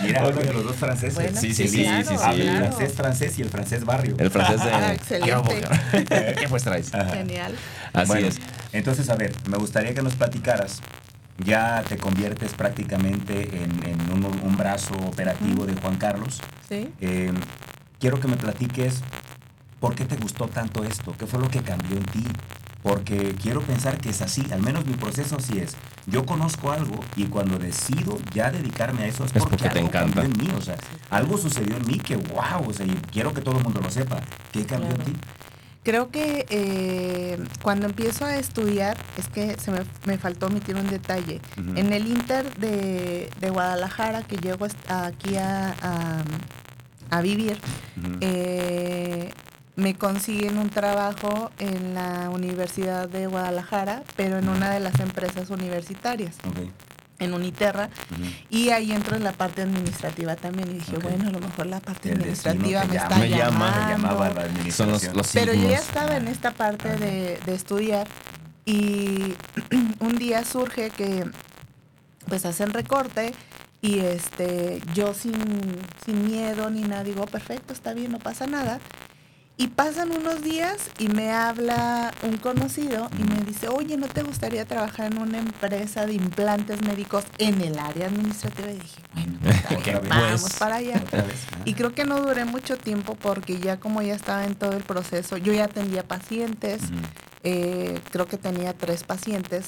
[0.04, 1.16] Mira, hablo de los dos franceses.
[1.16, 4.16] Bueno, Sí, sí, sí, claro, sí, el francés francés y el francés barrio.
[4.20, 4.72] El francés de...
[4.78, 6.36] Ah, excelente.
[6.40, 6.94] ¿Qué pues traes?
[6.94, 7.10] Ajá.
[7.16, 7.56] Genial.
[7.94, 8.40] Así Bueno, es.
[8.74, 10.82] Entonces, a ver, me gustaría que nos platicaras.
[11.44, 16.42] Ya te conviertes prácticamente en, en un, un brazo operativo de Juan Carlos.
[16.68, 16.92] Sí.
[17.00, 17.32] Eh,
[18.00, 19.02] quiero que me platiques
[19.80, 22.24] por qué te gustó tanto esto, qué fue lo que cambió en ti.
[22.88, 25.76] Porque quiero pensar que es así, al menos mi proceso así es.
[26.06, 29.80] Yo conozco algo y cuando decido ya dedicarme a eso es Es porque, porque te
[29.80, 30.22] algo encanta.
[30.22, 30.54] cambió en mí.
[30.58, 30.78] O sea,
[31.10, 33.90] algo sucedió en mí que wow, o sea, y quiero que todo el mundo lo
[33.92, 34.22] sepa.
[34.52, 35.04] ¿Qué cambió Claro.
[35.06, 35.20] en ti?
[35.84, 40.90] Creo que eh, cuando empiezo a estudiar, es que se me, me faltó omitir un
[40.90, 41.40] detalle.
[41.76, 46.24] En el Inter de, de Guadalajara, que llego aquí a, a-
[47.10, 47.58] a vivir,
[48.20, 49.32] eh,
[49.78, 55.52] me consiguen un trabajo en la Universidad de Guadalajara, pero en una de las empresas
[55.52, 56.36] universitarias,
[57.20, 57.90] en Uniterra.
[58.50, 60.70] Y ahí entro en la parte administrativa también.
[60.72, 63.38] Y dije, bueno, a lo mejor la parte administrativa me llama, está me llama,
[63.72, 64.42] Te llamaba la llamando.
[64.42, 65.00] administración.
[65.00, 68.08] Son los, los Pero yo ya estaba en esta parte de, de estudiar
[68.66, 69.36] y
[70.00, 71.24] un día surge que
[72.28, 73.34] pues hacen recorte
[73.82, 75.34] y este yo sin,
[76.04, 78.80] sin miedo ni nada digo, perfecto, está bien, no pasa nada.
[79.60, 84.22] Y pasan unos días y me habla un conocido y me dice, oye, ¿no te
[84.22, 88.70] gustaría trabajar en una empresa de implantes médicos en el área administrativa?
[88.70, 90.10] Y dije, bueno, pues, vez.
[90.10, 91.00] vamos Pues, para allá.
[91.12, 91.48] Vez.
[91.52, 91.62] Ajá.
[91.66, 94.84] Y creo que no duré mucho tiempo porque ya como ya estaba en todo el
[94.84, 96.82] proceso, yo ya atendía pacientes,
[97.44, 99.66] eh, creo que tenía tres pacientes,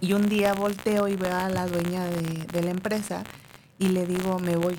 [0.00, 3.24] y un día volteo y veo a la dueña de, de la empresa
[3.80, 4.76] y le digo, me voy.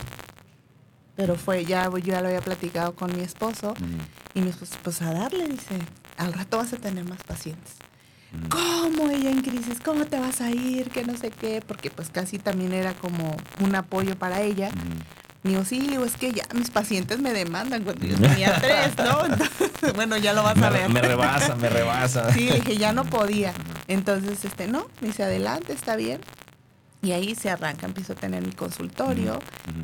[1.15, 3.73] Pero fue, ya yo ya lo había platicado con mi esposo
[4.33, 5.79] y mi esposo, pues a darle, dice,
[6.17, 7.73] al rato vas a tener más pacientes.
[8.49, 9.79] ¿Cómo ella en crisis?
[9.83, 10.89] ¿Cómo te vas a ir?
[10.89, 14.69] Que no sé qué, porque pues casi también era como un apoyo para ella.
[15.43, 18.55] Me digo, sí, le digo, es que ya mis pacientes me demandan cuando yo tenía
[18.61, 19.25] tres, ¿no?
[19.25, 19.61] Entonces,
[19.95, 20.89] bueno, ya lo vas a ver.
[20.89, 22.31] me rebasa, me rebasa.
[22.33, 23.53] Sí, le dije, ya no podía.
[23.87, 26.19] Entonces, este, no, me dice, adelante, está bien.
[27.05, 29.39] Y ahí se arranca, empiezo a tener mi consultorio,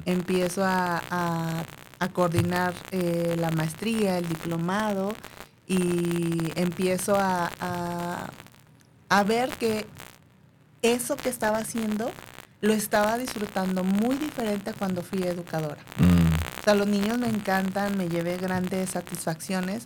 [0.05, 1.63] empiezo a, a-
[1.99, 5.13] a coordinar eh, la maestría, el diplomado,
[5.67, 8.28] y empiezo a, a-
[9.09, 9.86] a ver que
[10.82, 12.11] eso que estaba haciendo
[12.61, 15.82] lo estaba disfrutando muy diferente a cuando fui educadora.
[15.99, 19.84] Mm, O sea, los niños me encantan, me llevé grandes satisfacciones,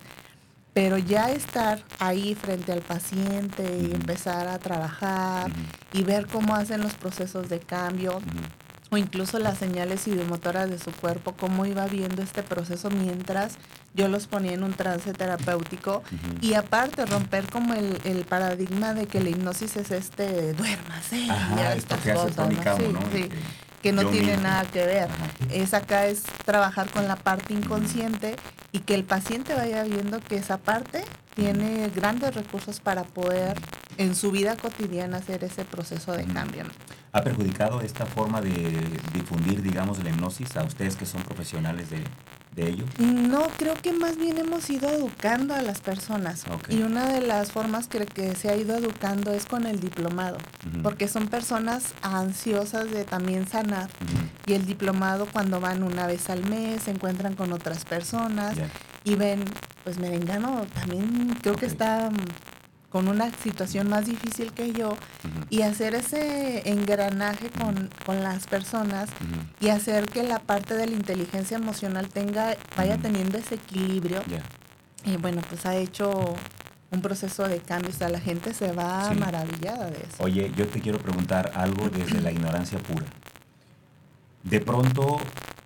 [0.75, 5.49] pero ya estar ahí frente al paciente y empezar a trabajar
[5.93, 8.21] y ver cómo hacen los procesos de cambio
[8.89, 13.53] o incluso las señales ideomotoras de su cuerpo, cómo iba viendo este proceso mientras
[13.93, 16.03] yo los ponía en un trance terapéutico
[16.41, 21.55] y aparte romper como el, el paradigma de que la hipnosis es este duérmase Ajá,
[21.73, 22.77] y esto que hace cosas, Tony ¿no?
[22.77, 22.99] Sí, ¿no?
[23.13, 23.29] sí,
[23.81, 24.43] que no yo tiene mismo.
[24.43, 25.07] nada que ver.
[25.51, 28.35] Es acá es trabajar con la parte inconsciente
[28.71, 31.03] y que el paciente vaya viendo que esa parte
[31.35, 33.57] tiene grandes recursos para poder
[33.97, 36.63] en su vida cotidiana hacer ese proceso de cambio.
[37.15, 38.51] ¿Ha perjudicado esta forma de
[39.13, 42.03] difundir, digamos, la hipnosis a ustedes que son profesionales de,
[42.53, 42.83] de ello?
[42.97, 46.43] No, creo que más bien hemos ido educando a las personas.
[46.67, 50.39] Y una de las formas que, que se ha ido educando es con el diplomado,
[50.83, 53.89] porque son personas ansiosas de también sanar.
[54.45, 58.57] Y el diplomado cuando van una vez al mes, se encuentran con otras personas
[59.05, 59.41] y ven,
[59.85, 62.09] pues Merengano también creo que está
[62.95, 64.95] con una situación más difícil que yo
[65.49, 69.09] y hacer ese engranaje con, con las personas
[69.59, 74.21] y hacer que la parte de la inteligencia emocional tenga, vaya teniendo ese equilibrio.
[75.03, 76.35] Y bueno, pues ha hecho
[76.89, 77.89] un proceso de cambio.
[77.89, 80.23] O sea, la gente se va maravillada de eso.
[80.23, 83.07] Oye, yo te quiero preguntar algo desde la ignorancia pura.
[84.43, 85.17] De pronto,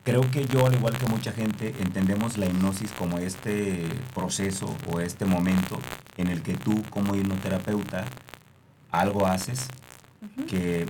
[0.09, 4.99] creo que yo, al igual que mucha gente, entendemos la hipnosis como este proceso o
[4.99, 5.79] este momento
[6.17, 8.05] en el que tú, como hipnoterapeuta,
[8.91, 9.67] algo haces
[10.47, 10.87] que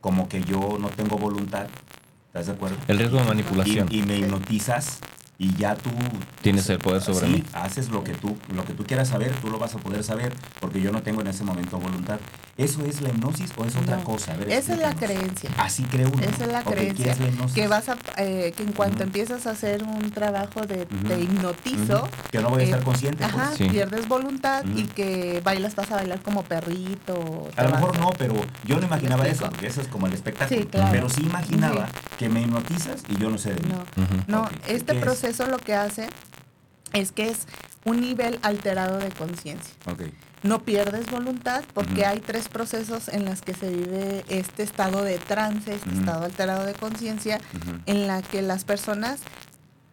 [0.00, 1.66] como que yo no tengo voluntad.
[2.28, 2.76] ¿Estás de acuerdo?
[2.88, 3.88] El riesgo de manipulación.
[3.90, 5.00] y me hipnotizas
[5.36, 5.90] y ya tú
[6.42, 7.44] tienes el poder sobre sí, mí.
[7.54, 10.32] haces lo que tú lo que tú quieras saber, tú lo vas a poder saber
[10.60, 12.20] porque yo no tengo en ese momento voluntad.
[12.60, 14.34] ¿Eso es la hipnosis o es otra cosa?
[14.48, 15.50] esa es la creencia.
[15.56, 16.22] Así creo uno.
[16.22, 17.16] Esa es la creencia.
[17.54, 22.08] que vas a eh, que en cuanto empiezas a hacer un trabajo de te hipnotizo,
[22.30, 23.34] que no voy a estar eh, consciente, pues.
[23.34, 27.48] ajá, pierdes voluntad y que bailas vas a bailar como perrito.
[27.56, 28.34] A lo mejor no, pero
[28.64, 30.66] yo no imaginaba eso, porque eso es como el espectáculo.
[30.90, 31.88] Pero sí imaginaba
[32.18, 33.72] que me hipnotizas y yo no sé de mí.
[34.26, 36.08] No, no este proceso eso lo que hace
[36.92, 37.46] es que es
[37.84, 39.74] un nivel alterado de conciencia.
[40.42, 45.18] No pierdes voluntad porque hay tres procesos en los que se vive este estado de
[45.18, 47.40] trance, este estado alterado de conciencia,
[47.86, 49.20] en la que las personas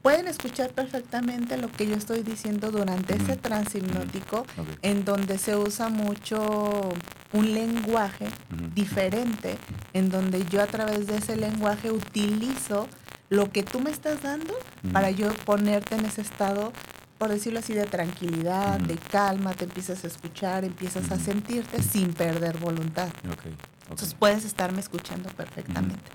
[0.02, 4.45] pueden escuchar perfectamente lo que yo estoy diciendo durante ese trance hipnótico,
[4.82, 6.93] en donde se usa mucho
[7.34, 8.28] un lenguaje
[8.74, 9.58] diferente,
[9.91, 12.88] en donde yo a través de ese lenguaje utilizo
[13.30, 14.54] lo que tú me estás dando
[14.93, 16.72] para yo ponerte en ese estado,
[17.18, 22.13] por decirlo así, de tranquilidad, de calma, te empiezas a escuchar, empiezas a sentirte sin
[22.13, 23.09] perder voluntad.
[23.89, 26.11] Entonces puedes estarme escuchando perfectamente.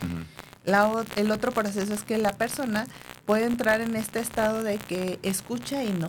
[1.17, 2.87] el otro proceso es que la persona
[3.27, 6.09] puede entrar en este estado de que escucha y no,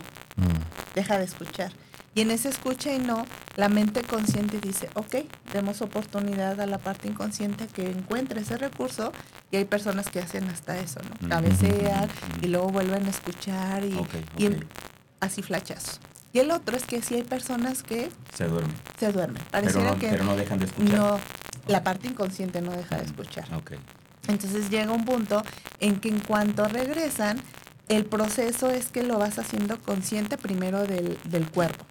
[0.94, 1.72] deja de escuchar.
[2.14, 5.16] Y en ese escucha y no, la mente consciente dice, ok,
[5.52, 9.12] demos oportunidad a la parte inconsciente que encuentre ese recurso.
[9.50, 11.28] Y hay personas que hacen hasta eso, ¿no?
[11.28, 12.08] Cabecean
[12.40, 13.96] y luego vuelven a escuchar y,
[15.20, 16.00] así flachazos.
[16.32, 18.10] Y el otro es que si hay personas que...
[18.34, 18.74] Se duermen.
[18.98, 19.42] Se duermen.
[19.50, 20.98] pero, no, que pero no dejan de escuchar.
[20.98, 21.20] No,
[21.68, 23.52] la parte inconsciente no deja de escuchar.
[23.54, 23.78] Okay.
[24.28, 25.42] Entonces llega un punto
[25.80, 27.40] en que en cuanto regresan,
[27.88, 31.84] el proceso es que lo vas haciendo consciente primero del, cuerpo,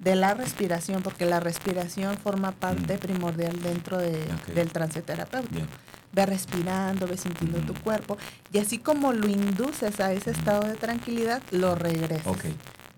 [0.00, 5.66] de la respiración, porque la respiración forma parte primordial dentro del trance terapéutico.
[6.10, 8.16] Ve respirando, ve sintiendo tu cuerpo,
[8.52, 12.26] y así como lo induces a ese estado de tranquilidad, lo regresas.
[12.26, 12.46] Ok,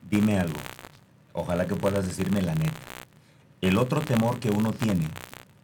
[0.09, 0.61] dime algo.
[1.33, 2.73] Ojalá que puedas decirme la neta.
[3.61, 5.09] El otro temor que uno tiene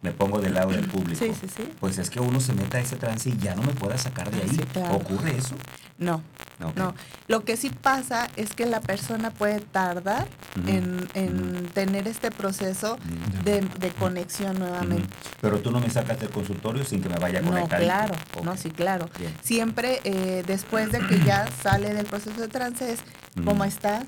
[0.07, 1.19] me pongo del lado del público.
[1.19, 1.69] Sí, sí, sí.
[1.81, 4.31] Pues es que uno se meta a ese trance y ya no me pueda sacar
[4.31, 4.61] de ahí.
[4.93, 5.57] ¿Ocurre eso?
[5.99, 6.23] No.
[6.77, 6.95] No.
[7.27, 10.29] Lo que sí pasa es que la persona puede tardar
[10.67, 11.09] en,
[11.75, 12.99] tener este proceso
[13.45, 15.09] de, conexión nuevamente.
[15.41, 17.81] Pero tú no me sacas del consultorio sin que me vaya a conectar.
[17.81, 18.15] No, claro.
[18.45, 19.11] No, sí, claro.
[19.43, 23.01] Siempre eh, después de que ya sale del proceso de trance es
[23.45, 24.05] ¿Cómo estás?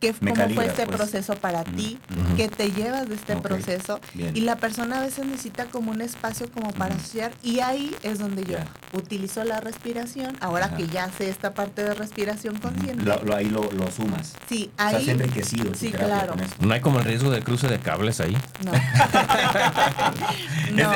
[0.00, 0.96] ¿Qué, ¿Cómo fue este pues.
[0.96, 1.98] proceso para ti?
[2.36, 4.00] ¿Qué te llevas de este proceso?
[4.14, 8.18] Y la persona a veces necesita como un espacio como para asociar y ahí es
[8.18, 8.58] donde yo
[8.92, 13.04] utilizo la respiración, ahora que ya sé esta parte de respiración consciente.
[13.04, 14.34] Lo, ahí lo, lo, sumas.
[14.48, 14.96] Sí, ahí.
[14.96, 15.74] Estás enriquecido.
[15.74, 16.34] Sí, claro.
[16.60, 18.36] ¿No hay como el riesgo de cruce de cables ahí?
[18.64, 18.72] No.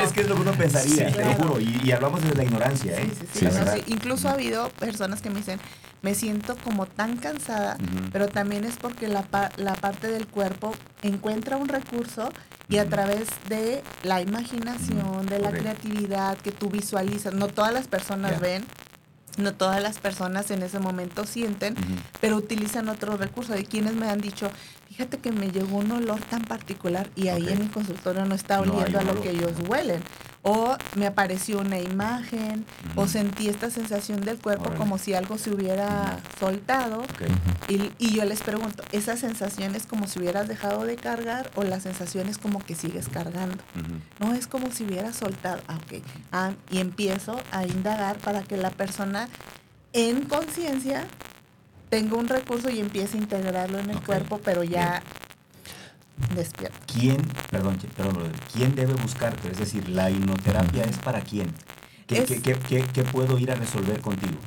[0.03, 1.59] Es, que es lo que uno pensaría, te lo juro.
[1.59, 3.09] Y, hablamos desde la ignorancia, ¿eh?
[3.33, 5.59] Sí, sí, Incluso ha habido personas que me dicen,
[6.03, 7.77] me siento como tan cansada,
[8.11, 9.25] pero también es porque la,
[9.55, 12.29] la, parte del cuerpo encuentra un recurso
[12.67, 17.87] y a través de la imaginación, de la creatividad que tú visualizas, no todas las
[17.87, 18.65] personas ven,
[19.37, 21.73] no todas las personas en ese momento sienten,
[22.19, 23.53] pero utilizan otro recurso.
[23.53, 24.51] Hay quienes me han dicho,
[24.89, 28.59] fíjate que me llegó un olor tan particular y ahí en mi consultorio no está
[28.59, 30.03] oliendo a lo que ellos huelen
[30.43, 32.65] o me apareció una imagen,
[32.95, 37.03] o sentí esta sensación del cuerpo como si algo se hubiera soltado.
[37.69, 41.79] Y, yo les pregunto, ¿esa sensación es como si hubieras dejado de cargar o la
[41.79, 43.57] sensación es como que sigues cargando?
[44.19, 45.61] No, es como si hubiera soltado.
[45.69, 46.03] Ah, ok.
[46.33, 49.29] Ah, y empiezo a indagar para que la persona
[49.93, 51.05] en conciencia
[51.89, 55.01] tenga un recurso y empiece a integrarlo en el cuerpo, pero ya
[56.35, 56.77] despierto.
[56.91, 57.17] ¿Quién,
[57.49, 59.51] perdón, perdón, quién debe buscarte?
[59.51, 61.53] Es decir, la hipnoterapia es para quién.
[62.07, 62.23] ¿Qué,
[62.93, 64.37] qué, puedo ir a resolver contigo?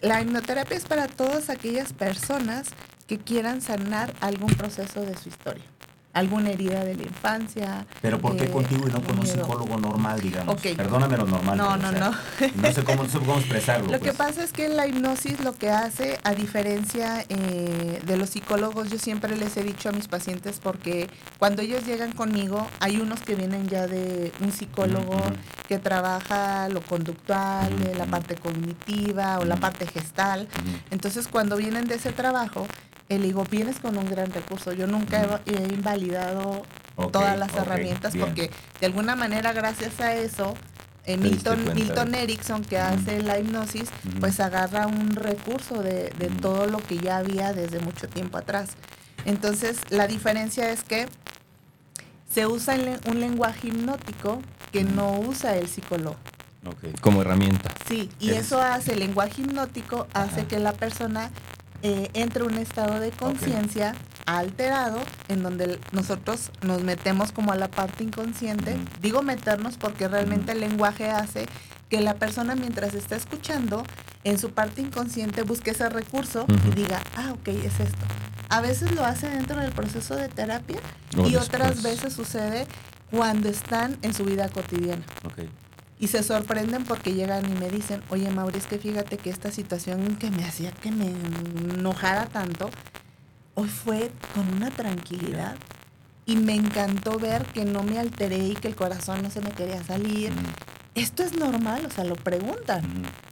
[0.00, 2.68] La hipnoterapia es para todas aquellas personas
[3.06, 5.64] que quieran sanar algún proceso de su historia.
[6.12, 7.86] Alguna herida de la infancia.
[8.00, 10.60] Pero ¿por qué eh, contigo y no con un psicólogo normal, digamos?
[10.60, 11.56] Perdóname lo normal.
[11.56, 12.12] No, no, o sea,
[12.54, 13.86] No sé cómo, no sé cómo expresarlo.
[13.90, 14.16] Lo que pues.
[14.16, 18.98] pasa es que la hipnosis lo que hace, a diferencia eh, de los psicólogos, yo
[18.98, 21.08] siempre les he dicho a mis pacientes porque
[21.38, 25.16] cuando ellos llegan conmigo, hay unos que vienen ya de un psicólogo
[25.68, 30.48] que trabaja lo conductual, eh, la parte cognitiva o la parte gestal.
[30.90, 32.66] Entonces, cuando vienen de ese trabajo,
[33.18, 34.72] le digo, vienes con un gran recurso.
[34.72, 36.62] Yo nunca he, he invalidado
[37.12, 38.26] todas las herramientas bien.
[38.26, 38.50] porque
[38.80, 40.54] de alguna manera, gracias a eso,
[41.04, 43.90] eh, Milton, Milton Erickson, que hace la hipnosis,
[44.20, 48.70] pues agarra un recurso de, de todo lo que ya había desde mucho tiempo atrás.
[49.24, 51.08] Entonces, la diferencia es que
[52.32, 54.40] se usa el- un lenguaje hipnótico
[54.70, 56.16] que no usa el psicólogo.
[57.00, 57.74] Como herramienta.
[57.88, 60.48] Sí, y Es- eso hace, el lenguaje hipnótico hace Ajá.
[60.48, 61.30] que la persona
[61.82, 63.94] eh, entre en un estado de conciencia
[64.26, 68.76] alterado en donde nosotros nos metemos como a la parte inconsciente.
[69.00, 71.46] Digo meternos porque realmente el lenguaje hace
[71.88, 73.84] que la persona mientras está escuchando
[74.24, 78.06] en su parte inconsciente busque ese recurso y diga, ah, ok, es esto.
[78.48, 80.78] A veces lo hace dentro del proceso de terapia
[81.16, 82.66] O y otras veces sucede
[83.10, 85.02] cuando están en su vida cotidiana.
[86.02, 89.52] Y se sorprenden porque llegan y me dicen, oye Mauri, es que fíjate que esta
[89.52, 91.06] situación que me hacía que me
[91.78, 92.68] enojara tanto,
[93.54, 95.54] hoy fue con una tranquilidad.
[96.26, 99.52] Y me encantó ver que no me alteré y que el corazón no se me
[99.52, 100.32] quería salir.
[100.96, 102.82] Esto es normal, o sea, lo preguntan.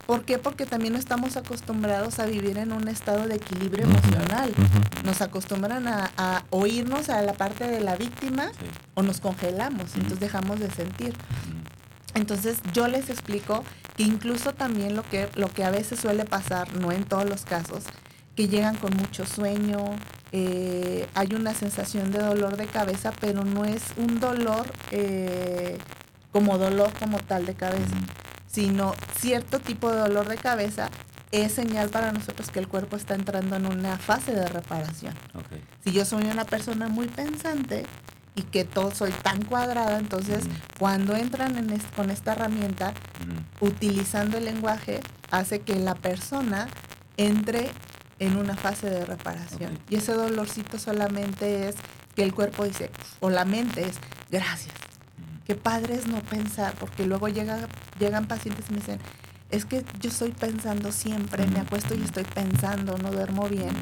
[0.07, 0.39] ¿Por qué?
[0.39, 4.53] Porque también estamos acostumbrados a vivir en un estado de equilibrio emocional.
[5.05, 8.67] Nos acostumbran a, a oírnos a la parte de la víctima Sí.
[8.95, 11.15] o nos congelamos, entonces dejamos de sentir.
[12.15, 13.65] Entonces yo les explico
[13.97, 17.45] que incluso también lo que, lo que a veces suele pasar, no en todos los
[17.45, 17.85] casos,
[18.35, 19.79] que llegan con mucho sueño,
[20.33, 25.79] eh, hay una sensación de dolor de cabeza, pero no es un dolor eh,
[26.33, 27.97] como dolor como tal de cabeza,
[28.47, 30.91] sino cierto tipo de dolor de cabeza
[31.33, 35.15] es señal para nosotros que el cuerpo está entrando en una fase de reparación.
[35.35, 35.61] Ok.
[35.85, 37.87] Si yo soy una persona muy pensante
[38.41, 40.45] y que todo soy tan cuadrada, entonces
[40.79, 42.93] cuando entran en es- con esta herramienta,
[43.61, 46.69] utilizando el lenguaje, hace que la persona
[47.17, 47.71] entre
[48.19, 49.79] en una fase de reparación.
[49.89, 51.77] Y ese dolorcito solamente es
[52.15, 53.97] que el cuerpo dice, o la mente es,
[54.31, 54.75] gracias.
[54.75, 55.45] Ujú.
[55.47, 57.59] Qué padre es no pensar, porque luego llega,
[57.99, 58.99] llegan pacientes y me dicen,
[59.51, 63.75] es que yo estoy pensando siempre, me acuesto y estoy pensando, no duermo bien.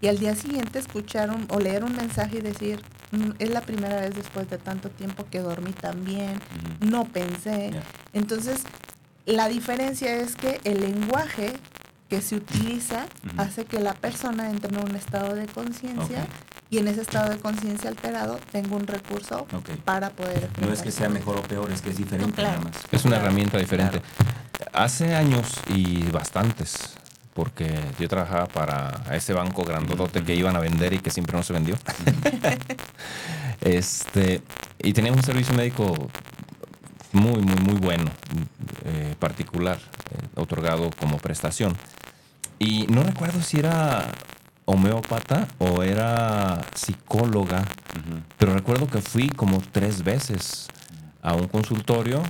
[0.00, 2.93] Y al día siguiente escuchar un- o leer un mensaje y decir, "Mm,
[3.38, 6.40] es la primera vez después de tanto tiempo que dormí tan bien,
[6.80, 7.70] no pensé.
[8.12, 8.62] Entonces,
[9.26, 11.52] la diferencia es que el lenguaje
[12.08, 13.06] que se utiliza
[13.38, 16.26] hace que la persona entre en un estado de conciencia
[16.70, 19.46] y en ese estado de conciencia alterado tenga un recurso
[19.84, 20.50] para poder...
[20.60, 22.58] No es que sea mejor o peor, es que es diferente No, claro.
[22.60, 22.76] nada más.
[22.90, 23.26] Es una Claro.
[23.26, 24.02] herramienta diferente.
[24.72, 26.96] Hace años y bastantes,
[27.34, 27.68] porque
[27.98, 31.52] yo trabajaba para ese banco grandotote que iban a vender y que siempre no se
[31.52, 31.76] vendió.
[33.60, 34.40] este,
[34.78, 36.08] y teníamos un servicio médico
[37.12, 38.10] muy, muy, muy bueno,
[38.84, 39.78] eh, particular,
[40.10, 41.76] eh, otorgado como prestación.
[42.58, 44.12] Y no recuerdo si era
[44.64, 48.20] homeópata o era psicóloga, Ujú.
[48.38, 50.68] pero recuerdo que fui como tres veces
[51.20, 52.22] a un consultorio,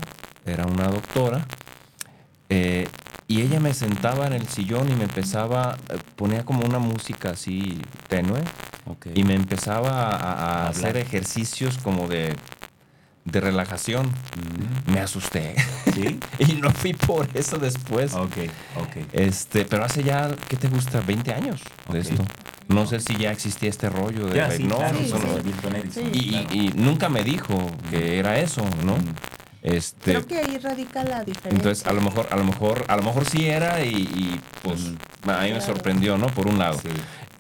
[0.47, 1.47] era una doctora,
[2.49, 2.89] eh,
[3.27, 7.31] y ella me sentaba en el sillón y me empezaba, eh, ponía como una música
[7.31, 8.41] así tenue,
[9.15, 12.35] y me empezaba a, hacer ejercicios como de,
[13.25, 14.07] de relajación.
[14.07, 14.93] Ujú.
[14.93, 15.55] Me asusté.
[15.95, 16.21] ¿Sí?
[16.39, 18.13] y no fui por eso después.
[18.15, 18.37] Ok,
[18.77, 18.97] ok.
[19.13, 21.01] Este, pero hace ya, ¿qué te gusta?
[21.01, 22.25] 20 años de esto.
[22.69, 25.91] No sé si ya existía este rollo de Ya, sí, claro, no.
[25.93, 26.01] Sí.
[26.13, 26.49] Y, claro.
[26.53, 28.95] y- y nunca me dijo que era eso, ¿no?
[28.95, 29.03] Ujú.
[29.65, 31.51] Este, Creo que ahí radica la diferencia.
[31.51, 34.91] entonces a lo mejor, a lo mejor, a lo mejor sí era y, y, pues
[35.27, 36.27] a mí me sorprendió, ¿no?
[36.27, 36.79] Por un lado.
[36.83, 36.91] Sí.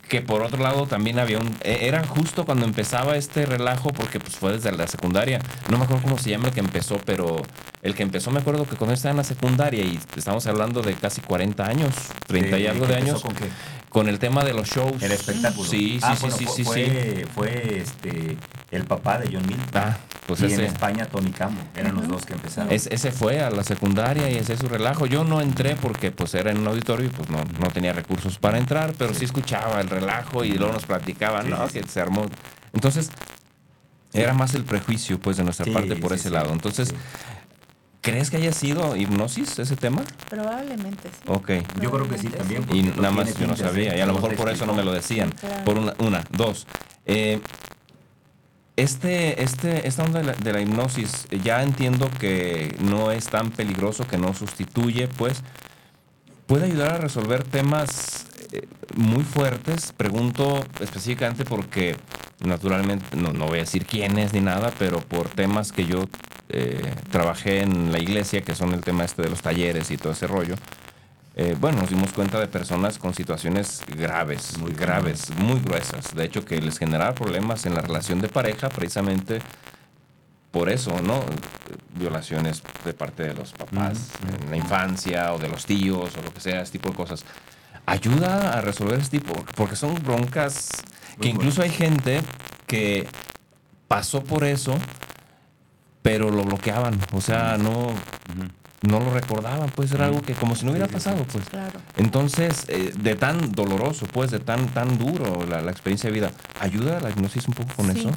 [0.09, 1.55] Que por otro lado también había un...
[1.63, 5.39] e- Era justo cuando empezaba este relajo, porque pues fue desde la secundaria.
[5.71, 7.43] No me acuerdo cómo se llama el que empezó, pero
[7.83, 10.95] el que empezó me acuerdo que cuando estaba en la secundaria y estamos hablando de
[10.95, 11.95] casi 40 años,
[12.27, 13.49] 30 y algo ¿qué de empezó años, ¿Con qué?
[13.95, 15.01] Con el tema de los shows.
[15.05, 15.71] El espectáculo.
[15.71, 16.65] Sí, sí, Ah, sí, bueno, sí, fue, sí, sí.
[16.65, 18.37] fue, fue, este,
[18.73, 19.69] el papá de John Milton.
[19.73, 20.55] Ah, pues y ese...
[20.57, 21.61] en España Tony Camo.
[21.77, 22.73] Eran los dos que empezaron.
[22.73, 25.07] Es- ese fue a la secundaria y ese es su relajo.
[25.07, 28.37] Yo no entré porque pues era en un auditorio y pues no, no tenía recursos
[28.39, 29.21] para entrar, pero sí.
[29.21, 29.25] Sí.
[29.27, 31.67] escuchaba el relajo y luego nos platicaban, Sí, ¿no?
[31.69, 31.89] sí, que sí.
[31.91, 32.27] se armó.
[32.73, 33.11] Entonces,
[34.13, 36.35] era más el prejuicio pues de nuestra Sí, parte por sí, ese sí.
[36.35, 36.53] lado.
[36.53, 36.95] Entonces, Sí.
[38.05, 40.05] ¿Crees que haya sido hipnosis ese tema?
[40.29, 41.25] Probablemente sí.
[41.27, 41.51] Ok.
[41.81, 42.65] Yo creo que sí también.
[42.71, 44.93] Y nada más yo no sabía, y a lo mejor por eso no me lo
[44.93, 45.31] decían.
[45.33, 45.65] Claro.
[45.65, 46.67] Por una, una dos.
[47.07, 47.41] eh,
[48.77, 53.27] este, este, esta onda de la, de la hipnosis, eh, ya entiendo que no es
[53.29, 55.43] tan peligroso, que no sustituye, pues,
[56.47, 59.93] puede ayudar a resolver temas eh, muy fuertes.
[59.97, 61.97] Pregunto específicamente porque,
[62.45, 66.07] naturalmente, no, no voy a decir quiénes ni nada, pero por temas que yo
[66.49, 70.13] eh, trabajé en la iglesia, que son el tema este de los talleres y todo
[70.13, 70.55] ese rollo.
[71.37, 76.15] Eh, bueno, nos dimos cuenta de personas con situaciones graves, muy graves, muy gruesas.
[76.15, 79.41] De hecho, que les generaba problemas en la relación de pareja precisamente
[80.55, 81.25] por eso, ¿no?
[81.99, 84.11] Violaciones de parte de los papás
[84.45, 87.25] en la infancia o de los tíos o lo que sea, este tipo de cosas.
[87.87, 90.71] Ayuda a resolver este tipo, porque son broncas
[91.21, 92.21] que incluso hay gente
[92.69, 93.09] que
[93.89, 94.77] pasó por eso,
[96.05, 96.99] pero lo bloqueaban.
[97.13, 97.95] O sea, no
[98.83, 101.49] no lo recordaban, pues era algo que como si no hubiera pasado, pues.
[101.49, 101.81] Claro.
[101.97, 106.31] Entonces, eh, de tan doloroso, pues, de tan, tan duro la, la experiencia de vida,
[106.61, 108.01] ¿ayuda la hipnosis un poco con Sí.
[108.01, 108.11] eso?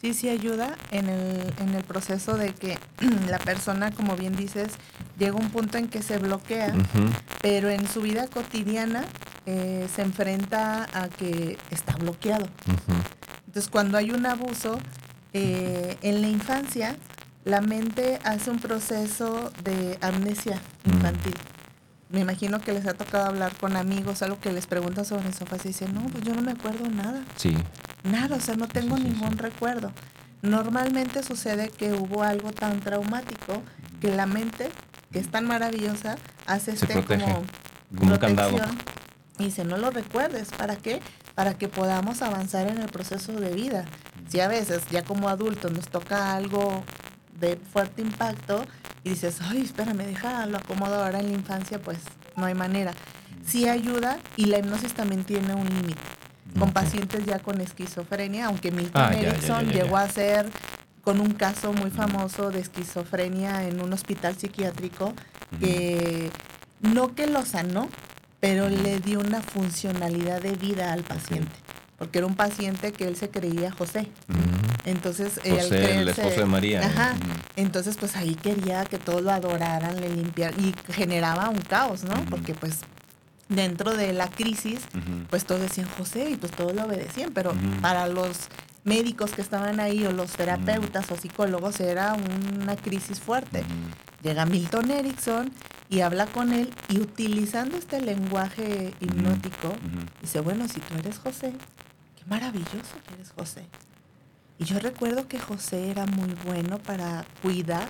[0.00, 2.76] Sí, sí ayuda en el, en el proceso de que
[3.28, 4.72] la persona, como bien dices,
[5.20, 6.74] llega a un punto en que se bloquea,
[7.40, 9.04] pero en su vida cotidiana
[9.46, 12.48] eh, se enfrenta a que está bloqueado.
[13.46, 14.80] Entonces, cuando hay un abuso,
[15.32, 16.96] eh, en la infancia,
[17.48, 21.34] la mente hace un proceso de amnesia infantil.
[22.10, 25.44] Me imagino que les ha tocado hablar con amigos, algo que les preguntan sobre eso,
[25.64, 27.22] y dicen, no, pues yo no me acuerdo nada.
[27.36, 27.56] Sí.
[28.04, 29.38] Nada, o sea, no tengo Sí, sí, ningún sí.
[29.38, 29.92] recuerdo.
[30.42, 33.62] Normalmente sucede que hubo algo tan traumático
[34.00, 34.70] que la mente,
[35.10, 37.44] que es tan maravillosa, hace Se este protege, como
[37.98, 38.56] como un candado.
[39.38, 40.50] Y dice, no lo recuerdes.
[40.50, 41.00] ¿Para qué?
[41.34, 43.86] Para que podamos avanzar en el proceso de vida.
[44.28, 46.84] Si a veces, ya como adultos, nos toca algo
[47.40, 48.64] de fuerte impacto
[49.04, 51.98] y dices, ay, espérame, deja, lo acomodo ahora en la infancia, pues
[52.36, 52.92] no hay manera.
[53.46, 56.00] Sí ayuda y la hipnosis también tiene un límite.
[56.58, 60.50] Con pacientes ya con esquizofrenia, aunque Milton Ah, ya, Erickson ya, ya, llegó a ser
[61.02, 65.14] con un caso muy famoso de esquizofrenia en un hospital psiquiátrico
[65.60, 66.30] que
[66.80, 67.88] no que lo sanó,
[68.40, 71.52] pero le dio una funcionalidad de vida al paciente.
[71.98, 74.08] Porque era un paciente que él se creía José.
[74.88, 76.86] Entonces, eh, el esposo de María.
[76.86, 77.14] Ajá.
[77.56, 82.14] Entonces, pues ahí quería que todos lo adoraran, le limpiaran y generaba un caos, ¿no?
[82.30, 82.80] Porque pues
[83.48, 84.80] dentro de la crisis,
[85.30, 88.48] pues todos decían José y pues todos lo obedecían, pero para los
[88.84, 93.64] médicos que estaban ahí o los terapeutas o psicólogos era una crisis fuerte.
[94.22, 95.52] Llega Milton Erickson
[95.88, 99.74] y habla con él y utilizando este lenguaje hipnótico,
[100.20, 101.52] dice, bueno, si tú eres José,
[102.16, 103.64] qué maravilloso que eres José.
[104.58, 107.88] Y yo recuerdo que José era muy bueno para cuidar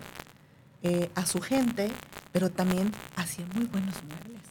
[0.83, 1.89] eh, a su gente,
[2.31, 4.43] pero también hacía muy buenos muebles.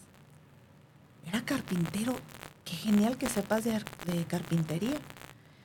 [1.27, 2.17] Era carpintero.
[2.65, 4.99] Qué genial que sepas de, de carpintería.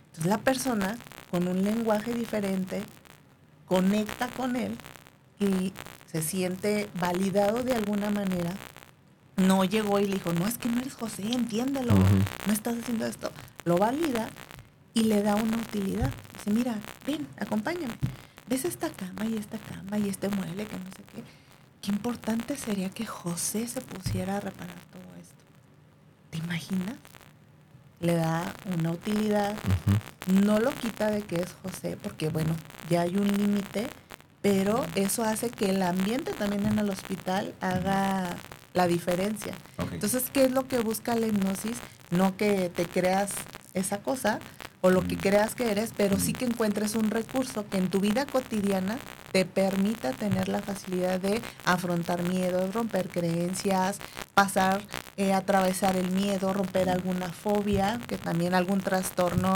[0.08, 0.98] Entonces la persona
[1.32, 2.84] con un lenguaje diferente
[3.66, 4.78] conecta con él
[5.40, 5.74] y
[6.06, 8.54] se siente validado de alguna manera.
[9.36, 13.08] No llegó y le dijo, no es que no eres José, entiéndelo, no estás haciendo
[13.08, 13.32] esto.
[13.66, 14.30] Lo valida
[14.94, 16.12] y le da una utilidad.
[16.44, 16.76] Dice, mira,
[17.08, 17.94] ven, acompáñame.
[18.48, 21.24] ¿Ves esta cama y esta cama y este mueble que no sé qué?
[21.82, 25.44] Qué importante sería que José se pusiera a reparar todo esto.
[26.30, 26.96] ¿Te imaginas?
[28.02, 29.56] Le da una utilidad,
[30.44, 32.54] no lo quita de que es José, porque bueno,
[32.90, 33.88] ya hay un límite,
[34.42, 38.36] pero eso hace que el ambiente también en el hospital haga
[38.74, 39.54] la diferencia.
[39.92, 41.78] Entonces, ¿qué es lo que busca la hipnosis?
[42.12, 43.32] No que te creas
[43.74, 44.40] esa cosa
[44.86, 45.20] o lo que Mm.
[45.20, 48.98] creas que eres, pero sí que encuentres un recurso que en tu vida cotidiana
[49.32, 54.00] te permita tener la facilidad de afrontar miedos, romper creencias,
[54.34, 54.82] pasar,
[55.16, 59.54] eh, atravesar el miedo, romper alguna fobia, que también algún trastorno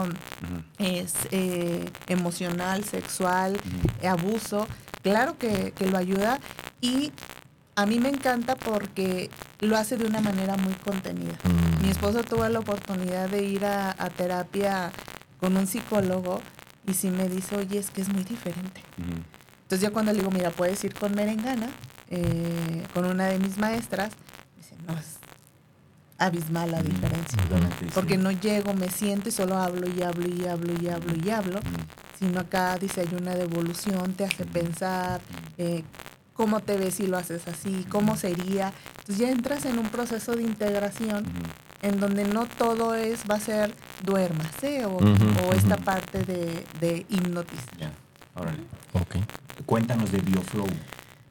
[0.78, 3.58] es eh, emocional, sexual,
[4.00, 4.66] eh, abuso.
[5.02, 6.38] Claro que, que lo ayuda
[6.80, 7.12] y
[7.76, 9.28] a mí me encanta porque
[9.60, 11.34] lo hace de una manera muy contenida.
[11.44, 11.82] Mm.
[11.84, 14.90] Mi esposo tuvo la oportunidad de ir a, a terapia
[15.40, 16.40] con un psicólogo
[16.86, 18.82] y sí me dice, oye, es que es muy diferente.
[19.62, 21.68] Entonces yo cuando le digo, mira, puedes ir con Merengana,
[22.10, 24.10] eh, con una de mis maestras,
[24.56, 25.16] dice, no, es
[26.18, 27.38] abismal la Mm, diferencia.
[27.78, 27.86] sí.
[27.94, 31.30] Porque no llego, me siento y solo hablo y hablo y hablo y hablo y
[31.30, 31.60] hablo,
[32.18, 35.20] sino acá dice hay una devolución, te hace pensar
[35.58, 35.84] eh,
[36.34, 38.72] cómo te ves si lo haces así, cómo sería.
[39.00, 41.24] Entonces ya entras en un proceso de integración.
[41.82, 43.74] En donde no todo es, va a ser
[44.04, 44.98] duérmase o,
[45.54, 47.06] esta parte de, de.
[47.78, 47.92] Ya.
[48.34, 48.62] Órale.
[48.92, 49.16] Ok.
[49.66, 50.66] Cuéntanos de BioFlow.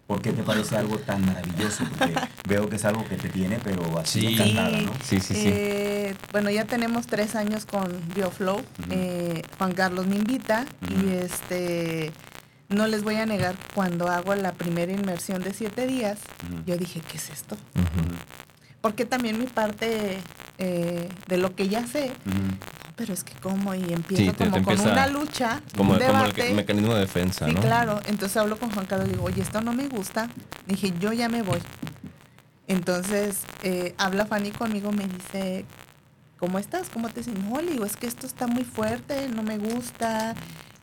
[0.07, 1.83] ¿Por qué te parece algo tan maravilloso?
[1.97, 2.15] Porque
[2.47, 4.33] veo que es algo que te tiene, pero así Sí.
[4.33, 4.93] encantada, ¿no?
[5.03, 5.43] Sí, sí, sí.
[5.47, 8.61] Eh, bueno, ya tenemos tres años con BioFlow.
[8.89, 12.13] Eh, Juan Carlos me invita y este
[12.69, 16.19] no les voy a negar cuando hago la primera inmersión de siete días,
[16.65, 17.57] yo dije, ¿qué es esto?
[18.87, 20.17] Porque también mi parte
[20.59, 22.09] eh, de lo que ya sé,
[22.95, 25.99] pero es que cómo y empiezo Sí, te- como te con una lucha, Como, un
[25.99, 26.33] como el, debate.
[26.47, 27.59] que- mecanismo de defensa, Sí, ¿no?
[27.59, 27.99] claro.
[28.05, 30.29] Entonces hablo con Juan Carlos y digo, oye, esto no me gusta.
[30.67, 31.59] Dije, yo ya me voy.
[32.67, 35.65] Entonces eh, habla Fanny conmigo, me dice,
[36.39, 36.87] ¿cómo estás?
[36.89, 37.43] ¿Cómo te sientes?
[37.43, 40.33] No, le digo, es que esto está muy fuerte, no me gusta.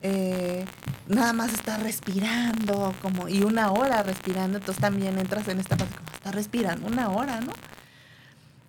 [0.03, 0.63] eh,
[1.07, 4.59] nada más está respirando, como, y una hora respirando.
[4.59, 7.51] Entonces también entras en esta parte, como, está respirando una hora, ¿no?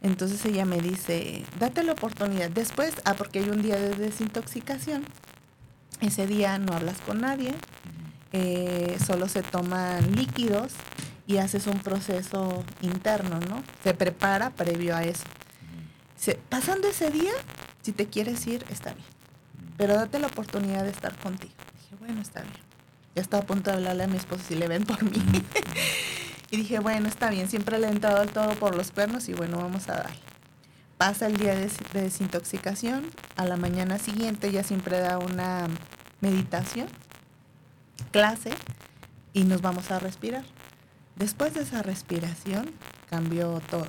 [0.02, 2.50] Entonces ella me dice, date la oportunidad.
[2.50, 5.04] Después, ah, porque hay un día de desintoxicación.
[6.00, 7.54] Ese día no hablas con nadie,
[8.32, 10.72] eh, solo se toman líquidos
[11.26, 13.62] y haces un proceso interno, ¿no?
[13.82, 15.24] Se prepara previo a eso.
[16.16, 17.32] Se- pasando ese día,
[17.82, 19.06] si te quieres ir, está bien.
[19.78, 21.52] Pero date la oportunidad de estar contigo.
[21.82, 22.54] Dije, bueno, está bien.
[23.14, 25.12] Ya estaba a punto de hablarle a mi esposo si le ven por mí.
[26.50, 27.48] y dije, bueno, está bien.
[27.48, 30.16] Siempre le he entrado al todo por los cuernos y bueno, vamos a darle.
[30.98, 33.10] Pasa el día de, de desintoxicación.
[33.36, 35.66] A la mañana siguiente ya siempre da una
[36.20, 36.88] meditación,
[38.12, 38.50] clase,
[39.32, 40.44] y nos vamos a respirar.
[41.16, 42.70] Después de esa respiración,
[43.10, 43.88] cambió todo.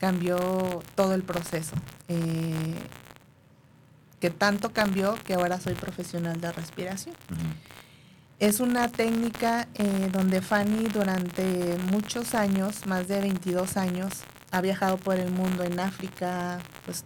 [0.00, 1.74] Cambió todo el proceso.
[2.08, 2.74] Eh,
[4.20, 7.14] que tanto cambió que ahora soy profesional de respiración.
[8.42, 14.14] Es una técnica eh, donde Fanny durante muchos años, más de 22 años,
[14.50, 17.04] ha viajado por el mundo en África, pues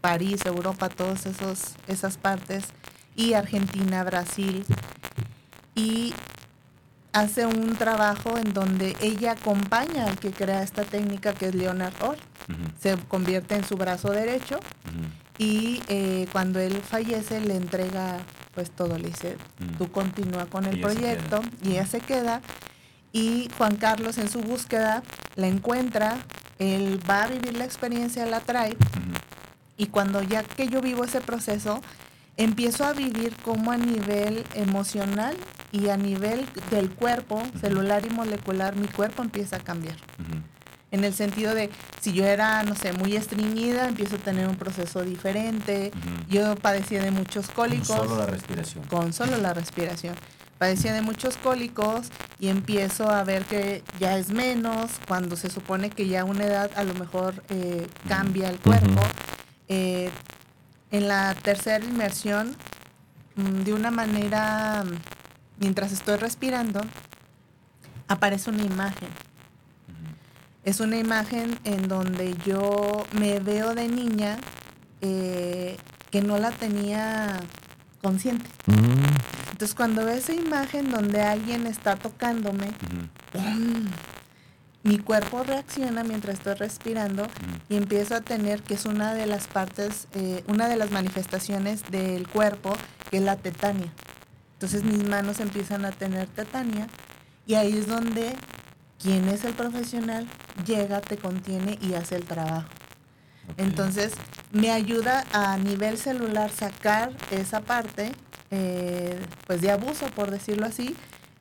[0.00, 2.64] París, Europa, todas esos, esas partes,
[3.14, 4.66] y Argentina, Brasil.
[5.76, 6.12] Y
[7.12, 11.94] hace un trabajo en donde ella acompaña al que crea esta técnica, que es Leonard
[12.02, 12.18] Orr.
[12.80, 14.58] Se convierte en su brazo derecho
[15.38, 18.18] y eh, cuando él fallece le entrega
[18.54, 19.76] pues todo, le dice, Mm.
[19.78, 22.40] tú continúa con el Y proyecto y ella se queda.
[23.12, 25.02] Y Juan Carlos en su búsqueda
[25.36, 26.16] la encuentra,
[26.58, 28.76] él va a vivir la experiencia, la trae.
[29.76, 31.80] Y cuando ya que yo vivo ese proceso,
[32.36, 35.36] empiezo a vivir como a nivel emocional
[35.72, 39.96] y a nivel del cuerpo, celular y molecular, mi cuerpo empieza a cambiar.
[40.94, 41.70] En el sentido de,
[42.00, 45.90] si yo era, no sé, muy estreñida, empiezo a tener un proceso diferente.
[46.28, 47.88] Yo padecía de muchos Con cólicos.
[47.88, 48.84] Solo la respiración.
[48.84, 50.14] con solo la respiración.
[50.56, 55.90] Padecía de muchos cólicos y empiezo a ver que ya es menos, cuando se supone
[55.90, 59.02] que ya a una edad a lo mejor eh, cambia el cuerpo.
[59.66, 60.10] Eh,
[60.92, 62.54] en la tercera inmersión,
[63.34, 64.84] mm, de una manera,
[65.58, 66.82] mientras estoy respirando,
[68.06, 69.08] aparece una imagen.
[70.64, 74.38] Es una imagen en donde yo me veo de niña
[75.02, 75.76] eh,
[76.10, 77.38] que no la tenía
[78.02, 78.48] consciente.
[78.66, 79.52] Mm.
[79.52, 82.72] Entonces cuando veo esa imagen donde alguien está tocándome,
[84.82, 87.30] mi cuerpo reacciona mientras estoy respirando Ujú.
[87.68, 91.82] y empiezo a tener que es una de las partes, eh, una de las manifestaciones
[91.90, 92.74] del cuerpo,
[93.10, 93.92] que es la tetania.
[94.54, 96.88] Entonces mis manos empiezan a tener tetania
[97.46, 98.34] y ahí es donde
[99.04, 100.26] quien es el profesional
[100.64, 102.68] llega, te contiene y hace el trabajo.
[103.58, 104.14] Entonces
[104.50, 108.12] me ayuda a nivel celular sacar esa parte,
[108.50, 110.96] eh, pues de abuso, por decirlo así,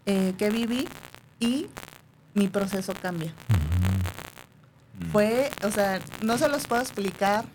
[0.06, 0.90] eh, que viví
[1.40, 1.68] y
[2.34, 3.34] mi proceso cambia.
[5.14, 7.46] Fue, o sea, no se los puedo explicar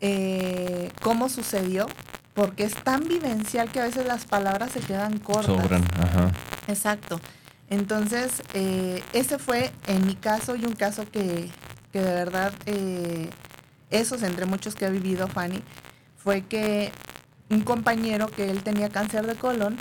[0.00, 1.88] eh, cómo sucedió,
[2.34, 5.46] porque es tan vivencial que a veces las palabras se quedan cortas.
[5.46, 6.30] Sobran, ajá.
[6.68, 7.20] Exacto.
[7.72, 11.48] Entonces, eh, ese fue en mi caso y un caso que,
[11.90, 13.30] que de verdad, eh,
[13.90, 15.62] esos entre muchos que ha vivido Fanny,
[16.18, 16.92] fue que
[17.48, 19.78] un compañero que él tenía cáncer de colon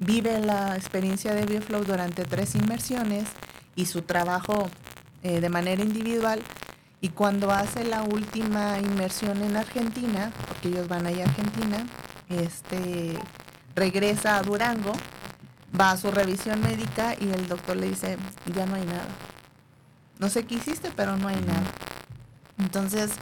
[0.00, 3.24] vive la experiencia de BioFlow durante tres inmersiones
[3.74, 4.68] y su trabajo
[5.22, 6.42] eh, de manera individual.
[7.00, 11.86] Y cuando hace la última inmersión en Argentina, porque ellos van ahí a Argentina,
[12.28, 13.14] este,
[13.74, 14.92] regresa a Durango,
[15.78, 18.16] va a su revisión médica y el doctor le dice,
[18.54, 19.08] ya no hay nada.
[20.18, 21.62] No sé qué hiciste, pero no hay nada.
[22.58, 23.12] Entonces,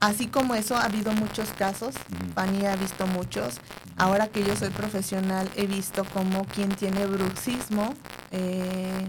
[0.00, 1.94] así como eso, ha habido muchos casos.
[2.34, 3.56] Fanny ha visto muchos.
[3.96, 7.94] Ahora que yo soy profesional, he visto como quien tiene bruxismo,
[8.30, 9.08] eh,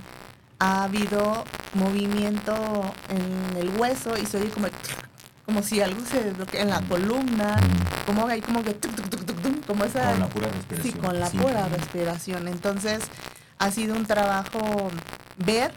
[0.59, 1.43] ha habido
[1.73, 2.53] movimiento
[3.09, 4.67] en el hueso y se oye como,
[5.45, 7.57] como si algo se desbloquea en la columna,
[8.05, 9.26] como hay como que, tuc, tuc, tuc,
[9.65, 10.11] como esa...
[10.11, 10.93] Con la pura respiración.
[10.93, 11.37] Sí, con la Sí.
[11.37, 12.47] pura respiración.
[12.47, 12.99] Entonces,
[13.59, 14.59] ha sido un trabajo
[15.37, 15.71] ver,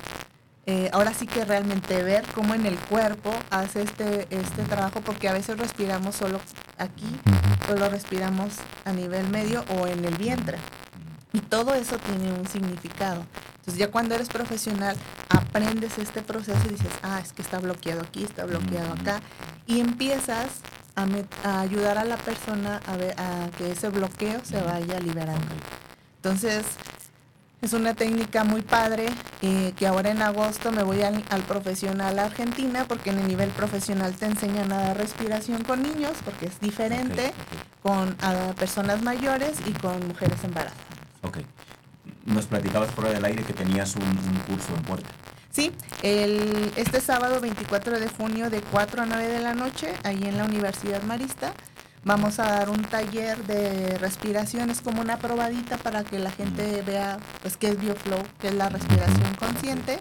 [0.66, 5.28] eh, ahora sí que realmente ver cómo en el cuerpo hace este, este trabajo, porque
[5.28, 6.40] a veces respiramos solo
[6.78, 7.06] aquí,
[7.66, 10.58] solo respiramos a nivel medio o en el vientre.
[11.32, 13.24] Y todo eso tiene un significado.
[13.60, 14.96] Entonces ya cuando eres profesional
[15.28, 19.20] aprendes este proceso y dices, ah, es que está bloqueado aquí, está bloqueado acá.
[19.66, 20.46] Y empiezas
[20.96, 21.06] a,
[21.48, 25.54] a ayudar a la persona a, ver, a que ese bloqueo se vaya liberando.
[26.16, 26.64] Entonces,
[27.62, 29.06] es una técnica muy padre
[29.42, 33.50] eh, que ahora en agosto me voy al, profesional a Argentina porque en el nivel
[33.50, 37.34] profesional te enseñan a dar respiración con niños porque es diferente
[37.82, 38.16] con
[38.56, 40.84] personas mayores y con mujeres embarazadas.
[41.22, 41.38] Ok.
[42.24, 45.10] Nos platicabas fuera del aire que tenías un, curso en puerta.
[45.50, 45.72] Sí,
[46.02, 50.38] el, este sábado 24 de junio de 4 a 9 de la noche, ahí en
[50.38, 51.52] la Universidad Marista,
[52.02, 56.80] Vamos a dar un taller de respiración, es como una probadita para que la gente
[56.80, 59.98] vea pues qué es BioFlow, qué es la respiración consciente.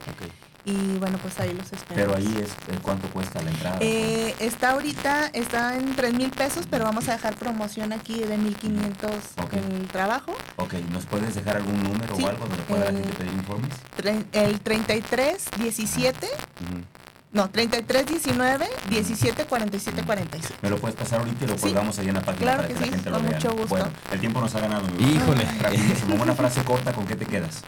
[0.70, 1.96] Y bueno, pues ahí los espero.
[1.96, 3.78] Pero ahí es eh, cuánto cuesta la entrada.
[3.82, 8.38] Eh, está ahorita, está en 3 mil pesos, pero vamos a dejar promoción aquí de
[8.38, 9.12] 1500
[9.52, 10.34] en el trabajo.
[10.58, 13.74] Ok, ¿nos puedes dejar algún número o algo donde pueda la gente pedir informes?
[14.32, 16.28] El 33 17
[17.32, 20.60] no, 33 19 17 47 46.
[20.64, 22.74] ¿Me lo puedes pasar ahorita y lo colgamos ahí en la página claro para que,
[22.74, 23.32] que sí, la gente lo vea?
[23.32, 23.68] Mucho gusto.
[23.68, 24.88] Bueno, el tiempo nos ha ganado.
[25.00, 25.46] Híjole.
[25.62, 26.16] Rapidísimo.
[26.16, 27.62] Una frase corta, ¿con qué te quedas?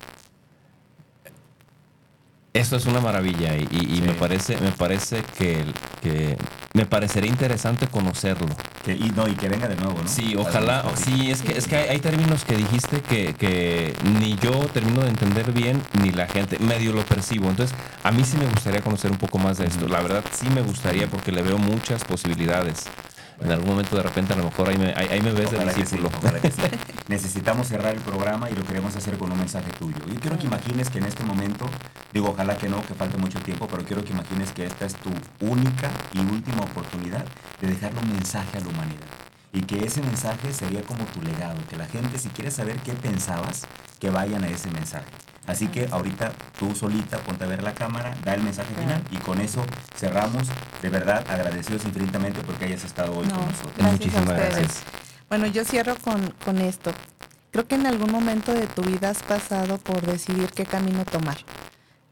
[2.53, 5.63] Esto es una maravilla y, me parece, me parece que,
[6.01, 6.37] que,
[6.73, 8.53] me parecería interesante conocerlo.
[8.83, 10.07] Que, y, no, y que venga de nuevo, ¿no?
[10.09, 10.83] Sí, ojalá.
[10.95, 15.09] Sí, es que, es que hay, términos que dijiste que, que, ni yo termino de
[15.09, 17.49] entender bien, ni la gente medio lo percibo.
[17.49, 17.73] Entonces,
[18.03, 19.87] a mí sí me gustaría conocer un poco más de esto.
[19.87, 22.89] La verdad, sí me gustaría porque le veo muchas posibilidades
[23.43, 26.09] en algún momento de repente a lo mejor ahí me, ahí, me ves de discípulo.
[27.07, 29.97] Necesitamos cerrar el programa y lo queremos hacer con un mensaje tuyo.
[30.11, 31.65] Y quiero que imagines que en este momento,
[32.13, 34.95] digo, ojalá que no, que falte mucho tiempo, pero quiero que imagines que esta es
[34.95, 35.09] tu
[35.39, 37.25] única y última oportunidad
[37.59, 39.07] de dejarle un mensaje a la humanidad.
[39.53, 42.93] Y que ese mensaje sería como tu legado, que la gente si quiere saber qué
[42.93, 43.63] pensabas,
[43.99, 45.05] que vayan a ese mensaje.
[45.47, 49.17] Así que ahorita tú solita ponte a ver la cámara, da el mensaje final y
[49.17, 49.65] con eso
[49.95, 50.47] cerramos.
[50.81, 53.91] De verdad, agradecidos infinitamente porque hayas estado hoy con nosotros.
[53.91, 54.83] Muchísimas gracias.
[55.29, 56.93] Bueno, yo cierro con, con esto.
[57.51, 61.37] Creo que en algún momento de tu vida has pasado por decidir qué camino tomar,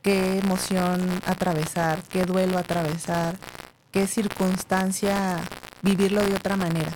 [0.02, 3.38] qué emoción atravesar, qué duelo atravesar,
[3.92, 5.40] qué circunstancia
[5.82, 6.92] vivirlo de otra manera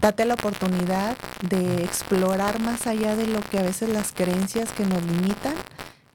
[0.00, 4.86] date la oportunidad de explorar más allá de lo que a veces las creencias que
[4.86, 5.54] nos limitan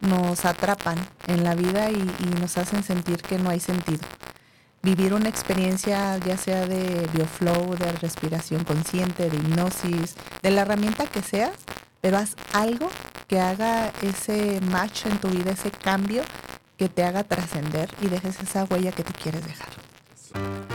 [0.01, 0.97] nos atrapan
[1.27, 2.03] en la vida y,
[2.39, 4.01] nos hacen sentir que no hay sentido.
[4.81, 11.07] Vivir una experiencia ya sea de bioflow, de respiración consciente, de hipnosis, de la herramienta
[11.07, 11.51] que sea,
[12.01, 12.89] pero haz algo
[13.27, 16.21] que haga ese match en tu vida, ese cambio
[16.77, 20.74] que te haga trascender y dejes esa huella que tú quieres dejar.